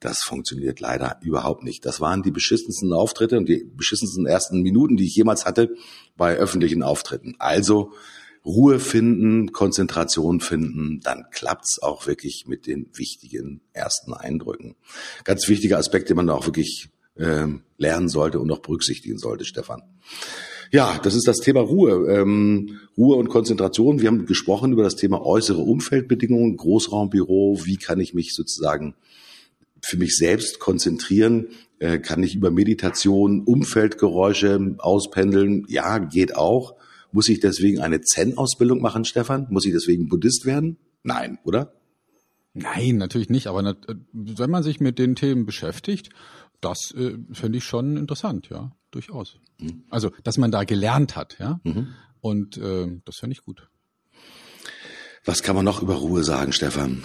Das 0.00 0.22
funktioniert 0.22 0.80
leider 0.80 1.18
überhaupt 1.22 1.62
nicht. 1.62 1.86
Das 1.86 2.00
waren 2.00 2.22
die 2.22 2.32
beschissensten 2.32 2.92
Auftritte 2.92 3.38
und 3.38 3.48
die 3.48 3.64
beschissensten 3.64 4.26
ersten 4.26 4.62
Minuten, 4.62 4.96
die 4.96 5.06
ich 5.06 5.14
jemals 5.14 5.46
hatte 5.46 5.74
bei 6.16 6.36
öffentlichen 6.36 6.82
Auftritten. 6.82 7.36
Also 7.38 7.92
Ruhe 8.46 8.78
finden, 8.78 9.52
Konzentration 9.52 10.40
finden, 10.40 11.00
dann 11.02 11.24
klappt's 11.32 11.82
auch 11.82 12.06
wirklich 12.06 12.44
mit 12.46 12.66
den 12.66 12.86
wichtigen 12.94 13.60
ersten 13.72 14.14
Eindrücken. 14.14 14.76
Ganz 15.24 15.48
wichtiger 15.48 15.78
Aspekt, 15.78 16.08
den 16.08 16.16
man 16.16 16.30
auch 16.30 16.46
wirklich 16.46 16.88
äh, 17.16 17.46
lernen 17.76 18.08
sollte 18.08 18.38
und 18.38 18.50
auch 18.52 18.60
berücksichtigen 18.60 19.18
sollte, 19.18 19.44
Stefan. 19.44 19.82
Ja, 20.70 20.98
das 21.02 21.14
ist 21.14 21.26
das 21.26 21.38
Thema 21.38 21.60
Ruhe. 21.60 22.12
Ähm, 22.12 22.78
Ruhe 22.96 23.16
und 23.16 23.28
Konzentration. 23.28 24.00
Wir 24.00 24.08
haben 24.08 24.26
gesprochen 24.26 24.72
über 24.72 24.82
das 24.82 24.96
Thema 24.96 25.24
äußere 25.24 25.60
Umfeldbedingungen, 25.60 26.56
Großraumbüro. 26.56 27.60
Wie 27.64 27.76
kann 27.76 28.00
ich 28.00 28.14
mich 28.14 28.34
sozusagen 28.34 28.94
für 29.82 29.96
mich 29.96 30.16
selbst 30.16 30.58
konzentrieren? 30.58 31.48
Äh, 31.78 31.98
kann 31.98 32.22
ich 32.22 32.34
über 32.34 32.50
Meditation 32.50 33.42
Umfeldgeräusche 33.44 34.76
auspendeln? 34.78 35.64
Ja, 35.68 35.98
geht 35.98 36.36
auch. 36.36 36.74
Muss 37.16 37.30
ich 37.30 37.40
deswegen 37.40 37.80
eine 37.80 38.02
Zen-Ausbildung 38.02 38.82
machen, 38.82 39.06
Stefan? 39.06 39.46
Muss 39.48 39.64
ich 39.64 39.72
deswegen 39.72 40.06
Buddhist 40.06 40.44
werden? 40.44 40.76
Nein, 41.02 41.38
oder? 41.44 41.72
Nein, 42.52 42.98
natürlich 42.98 43.30
nicht. 43.30 43.46
Aber 43.46 43.74
wenn 44.12 44.50
man 44.50 44.62
sich 44.62 44.80
mit 44.80 44.98
den 44.98 45.16
Themen 45.16 45.46
beschäftigt, 45.46 46.10
das 46.60 46.92
äh, 46.94 47.16
finde 47.32 47.56
ich 47.56 47.64
schon 47.64 47.96
interessant, 47.96 48.50
ja, 48.50 48.70
durchaus. 48.90 49.38
Mhm. 49.58 49.84
Also, 49.88 50.10
dass 50.24 50.36
man 50.36 50.50
da 50.50 50.64
gelernt 50.64 51.16
hat, 51.16 51.38
ja. 51.38 51.58
Mhm. 51.64 51.94
Und 52.20 52.58
äh, 52.58 52.86
das 53.06 53.16
finde 53.16 53.32
ich 53.32 53.42
gut. 53.42 53.66
Was 55.24 55.42
kann 55.42 55.56
man 55.56 55.64
noch 55.64 55.80
über 55.80 55.94
Ruhe 55.94 56.22
sagen, 56.22 56.52
Stefan? 56.52 57.04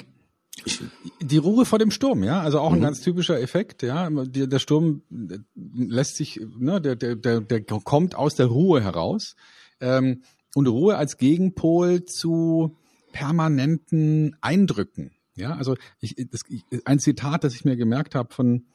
Die 1.21 1.37
Ruhe 1.37 1.63
vor 1.63 1.79
dem 1.79 1.89
Sturm, 1.89 2.25
ja, 2.25 2.41
also 2.41 2.59
auch 2.59 2.73
ein 2.73 2.79
mhm. 2.79 2.83
ganz 2.83 2.99
typischer 2.99 3.39
Effekt, 3.39 3.81
ja. 3.81 4.09
Der 4.09 4.59
Sturm 4.59 5.03
äh, 5.09 5.37
lässt 5.55 6.17
sich, 6.17 6.41
ne, 6.59 6.81
der, 6.81 6.97
der, 6.97 7.15
der, 7.15 7.39
der 7.39 7.61
kommt 7.61 8.13
aus 8.13 8.35
der 8.35 8.47
Ruhe 8.47 8.83
heraus. 8.83 9.37
Ähm, 9.81 10.21
und 10.55 10.67
Ruhe 10.67 10.97
als 10.97 11.17
Gegenpol 11.17 12.05
zu 12.05 12.77
permanenten 13.11 14.35
Eindrücken. 14.41 15.11
Ja, 15.35 15.55
also 15.55 15.75
ich, 15.99 16.15
das, 16.29 16.41
ich, 16.49 16.63
ein 16.85 16.99
Zitat, 16.99 17.43
das 17.43 17.55
ich 17.55 17.65
mir 17.65 17.75
gemerkt 17.75 18.15
habe 18.15 18.33
von 18.33 18.65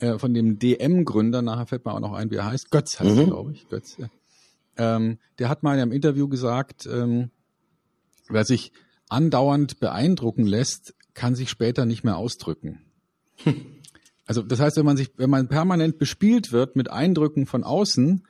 äh, 0.00 0.18
von 0.18 0.34
dem 0.34 0.58
DM-Gründer, 0.58 1.40
nachher 1.42 1.66
fällt 1.66 1.84
mir 1.84 1.94
auch 1.94 2.00
noch 2.00 2.12
ein, 2.12 2.30
wie 2.30 2.36
er 2.36 2.46
heißt, 2.46 2.70
Götz 2.70 2.98
heißt 2.98 3.12
mhm. 3.12 3.18
er, 3.18 3.26
glaube 3.26 3.52
ich, 3.52 3.68
Götz. 3.68 3.96
Ja. 3.96 4.08
Ähm, 4.76 5.18
der 5.38 5.48
hat 5.48 5.62
mal 5.62 5.74
in 5.74 5.80
einem 5.80 5.92
Interview 5.92 6.28
gesagt, 6.28 6.86
ähm, 6.86 7.30
wer 8.28 8.44
sich 8.44 8.72
andauernd 9.08 9.78
beeindrucken 9.78 10.46
lässt, 10.46 10.94
kann 11.14 11.36
sich 11.36 11.48
später 11.48 11.86
nicht 11.86 12.02
mehr 12.02 12.16
ausdrücken. 12.16 12.80
Hm. 13.44 13.66
Also 14.26 14.42
das 14.42 14.58
heißt, 14.58 14.76
wenn 14.78 14.86
man 14.86 14.96
sich, 14.96 15.12
wenn 15.16 15.30
man 15.30 15.48
permanent 15.48 15.98
bespielt 15.98 16.50
wird 16.50 16.76
mit 16.76 16.90
Eindrücken 16.90 17.46
von 17.46 17.62
außen, 17.62 18.26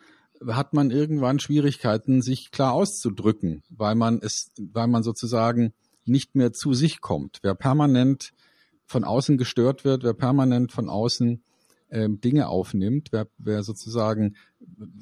hat 0.48 0.72
man 0.74 0.90
irgendwann 0.90 1.38
Schwierigkeiten, 1.38 2.22
sich 2.22 2.50
klar 2.50 2.72
auszudrücken, 2.72 3.62
weil 3.70 3.94
man 3.94 4.20
es, 4.22 4.52
weil 4.58 4.86
man 4.86 5.02
sozusagen 5.02 5.72
nicht 6.04 6.34
mehr 6.34 6.52
zu 6.52 6.74
sich 6.74 7.00
kommt. 7.00 7.38
Wer 7.42 7.54
permanent 7.54 8.32
von 8.86 9.04
außen 9.04 9.38
gestört 9.38 9.84
wird, 9.84 10.04
wer 10.04 10.14
permanent 10.14 10.72
von 10.72 10.88
außen 10.88 11.42
ähm, 11.90 12.20
Dinge 12.20 12.48
aufnimmt, 12.48 13.08
wer, 13.12 13.28
wer 13.38 13.62
sozusagen 13.62 14.36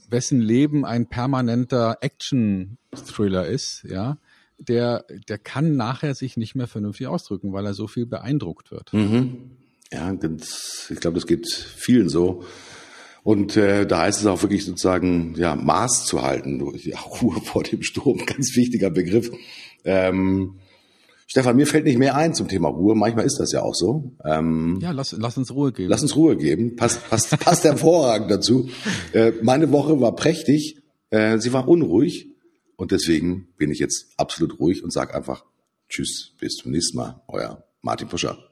wessen 0.09 0.41
Leben 0.41 0.85
ein 0.85 1.09
permanenter 1.09 1.99
Action-Thriller 2.01 3.47
ist, 3.47 3.85
ja, 3.89 4.19
der, 4.59 5.05
der 5.29 5.39
kann 5.39 5.77
nachher 5.77 6.15
sich 6.15 6.37
nicht 6.37 6.55
mehr 6.55 6.69
vernünftig 6.69 7.07
ausdrücken, 7.07 7.53
weil 7.53 7.67
er 7.67 7.75
so 7.75 7.89
viel 7.89 8.07
beeindruckt 8.07 8.71
wird. 8.71 8.93
Mhm. 8.93 9.53
Ja, 9.93 10.13
das, 10.13 10.87
ich 10.91 11.01
glaube, 11.01 11.17
das 11.17 11.27
geht 11.27 11.47
vielen 11.53 12.09
so. 12.09 12.45
Und 13.25 13.57
äh, 13.57 13.87
da 13.87 14.01
heißt 14.03 14.21
es 14.21 14.27
auch 14.27 14.43
wirklich 14.43 14.65
sozusagen, 14.65 15.35
ja, 15.37 15.55
Maß 15.55 16.07
zu 16.07 16.23
halten. 16.23 16.61
Ja, 16.79 16.99
Ruhe 17.23 17.41
vor 17.41 17.63
dem 17.63 17.83
Sturm, 17.83 18.19
ganz 18.27 18.57
wichtiger 18.57 18.91
Begriff. 18.91 19.31
Ähm, 19.85 20.59
Stefan, 21.27 21.57
mir 21.57 21.67
fällt 21.67 21.85
nicht 21.85 21.99
mehr 21.99 22.15
ein 22.15 22.35
zum 22.35 22.49
Thema 22.49 22.69
Ruhe. 22.69 22.95
Manchmal 22.95 23.25
ist 23.25 23.39
das 23.39 23.53
ja 23.53 23.63
auch 23.63 23.75
so. 23.75 24.13
Ähm, 24.25 24.79
ja, 24.83 24.91
lass, 24.91 25.13
lass 25.13 25.39
uns 25.39 25.51
Ruhe 25.55 25.73
geben. 25.73 25.89
Lass 25.89 26.03
uns 26.03 26.15
Ruhe 26.15 26.37
geben. 26.37 26.77
Passt, 26.77 27.09
passt, 27.09 27.39
passt 27.39 27.65
hervorragend 27.65 28.31
dazu. 28.31 28.69
Äh, 29.13 29.33
meine 29.41 29.73
Woche 29.73 30.01
war 30.01 30.15
prächtig. 30.15 30.83
Äh, 31.11 31.39
sie 31.39 31.53
war 31.53 31.69
unruhig. 31.69 32.29
Und 32.77 32.91
deswegen 32.91 33.49
bin 33.57 33.71
ich 33.71 33.79
jetzt 33.79 34.13
absolut 34.17 34.59
ruhig 34.59 34.83
und 34.83 34.93
sage 34.93 35.15
einfach 35.15 35.45
Tschüss, 35.89 36.33
bis 36.41 36.57
zum 36.57 36.73
nächsten 36.73 36.97
Mal. 36.97 37.23
Euer 37.29 37.65
Martin 37.81 38.09
Puscher. 38.09 38.52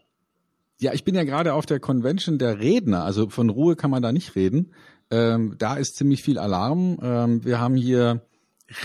Ja, 0.81 0.95
ich 0.95 1.05
bin 1.05 1.15
ja 1.15 1.25
gerade 1.25 1.53
auf 1.53 1.67
der 1.67 1.79
Convention 1.79 2.39
der 2.39 2.59
Redner, 2.59 3.05
also 3.05 3.29
von 3.29 3.51
Ruhe 3.51 3.77
kann 3.77 3.91
man 3.91 4.03
da 4.03 4.13
nicht 4.13 4.35
reden. 4.35 4.73
Ähm, 5.11 5.57
da 5.59 5.77
ist 5.77 5.97
ziemlich 5.97 6.23
viel 6.23 6.39
Alarm. 6.39 6.99
Ähm, 7.03 7.45
wir 7.45 7.61
haben 7.61 7.77
hier 7.77 8.23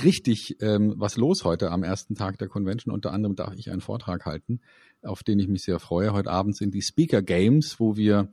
richtig 0.04 0.58
ähm, 0.60 0.96
was 0.98 1.16
los 1.16 1.46
heute 1.46 1.72
am 1.72 1.84
ersten 1.84 2.16
Tag 2.16 2.38
der 2.38 2.50
Convention. 2.50 2.94
Unter 2.94 3.14
anderem 3.14 3.38
darf 3.38 3.54
ich 3.56 3.72
einen 3.72 3.80
Vortrag 3.80 4.26
halten, 4.26 4.60
auf 5.04 5.24
den 5.24 5.40
ich 5.40 5.48
mich 5.48 5.64
sehr 5.64 5.80
freue. 5.80 6.12
Heute 6.12 6.32
Abend 6.32 6.58
sind 6.58 6.74
die 6.74 6.82
Speaker 6.82 7.22
Games, 7.22 7.80
wo 7.80 7.96
wir 7.96 8.28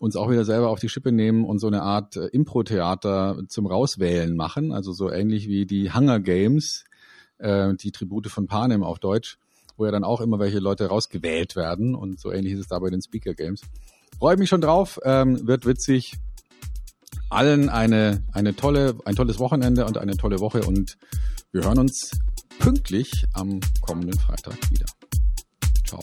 uns 0.00 0.16
auch 0.16 0.28
wieder 0.28 0.44
selber 0.44 0.68
auf 0.68 0.80
die 0.80 0.88
Schippe 0.88 1.12
nehmen 1.12 1.44
und 1.44 1.60
so 1.60 1.68
eine 1.68 1.82
Art 1.82 2.16
äh, 2.16 2.26
Impro-Theater 2.26 3.44
zum 3.46 3.66
Rauswählen 3.66 4.34
machen. 4.34 4.72
Also 4.72 4.90
so 4.92 5.08
ähnlich 5.08 5.46
wie 5.46 5.66
die 5.66 5.92
Hunger 5.92 6.18
Games, 6.18 6.82
äh, 7.38 7.74
die 7.74 7.92
Tribute 7.92 8.26
von 8.26 8.48
Panem 8.48 8.82
auf 8.82 8.98
Deutsch 8.98 9.38
wo 9.78 9.86
ja 9.86 9.92
dann 9.92 10.04
auch 10.04 10.20
immer 10.20 10.38
welche 10.38 10.58
Leute 10.58 10.86
rausgewählt 10.86 11.56
werden 11.56 11.94
und 11.94 12.20
so 12.20 12.32
ähnlich 12.32 12.54
ist 12.54 12.60
es 12.60 12.68
da 12.68 12.78
bei 12.78 12.90
den 12.90 13.00
Speaker 13.00 13.34
Games. 13.34 13.62
Freue 14.18 14.36
mich 14.36 14.48
schon 14.48 14.60
drauf, 14.60 14.98
ähm, 15.04 15.46
wird 15.46 15.64
witzig. 15.64 16.16
Allen 17.30 17.68
eine, 17.68 18.24
eine 18.32 18.56
tolle, 18.56 18.96
ein 19.04 19.14
tolles 19.14 19.38
Wochenende 19.38 19.84
und 19.84 19.98
eine 19.98 20.16
tolle 20.16 20.40
Woche 20.40 20.62
und 20.62 20.96
wir 21.52 21.64
hören 21.64 21.78
uns 21.78 22.10
pünktlich 22.58 23.26
am 23.34 23.60
kommenden 23.80 24.18
Freitag 24.18 24.56
wieder. 24.70 24.86
Ciao. 25.86 26.00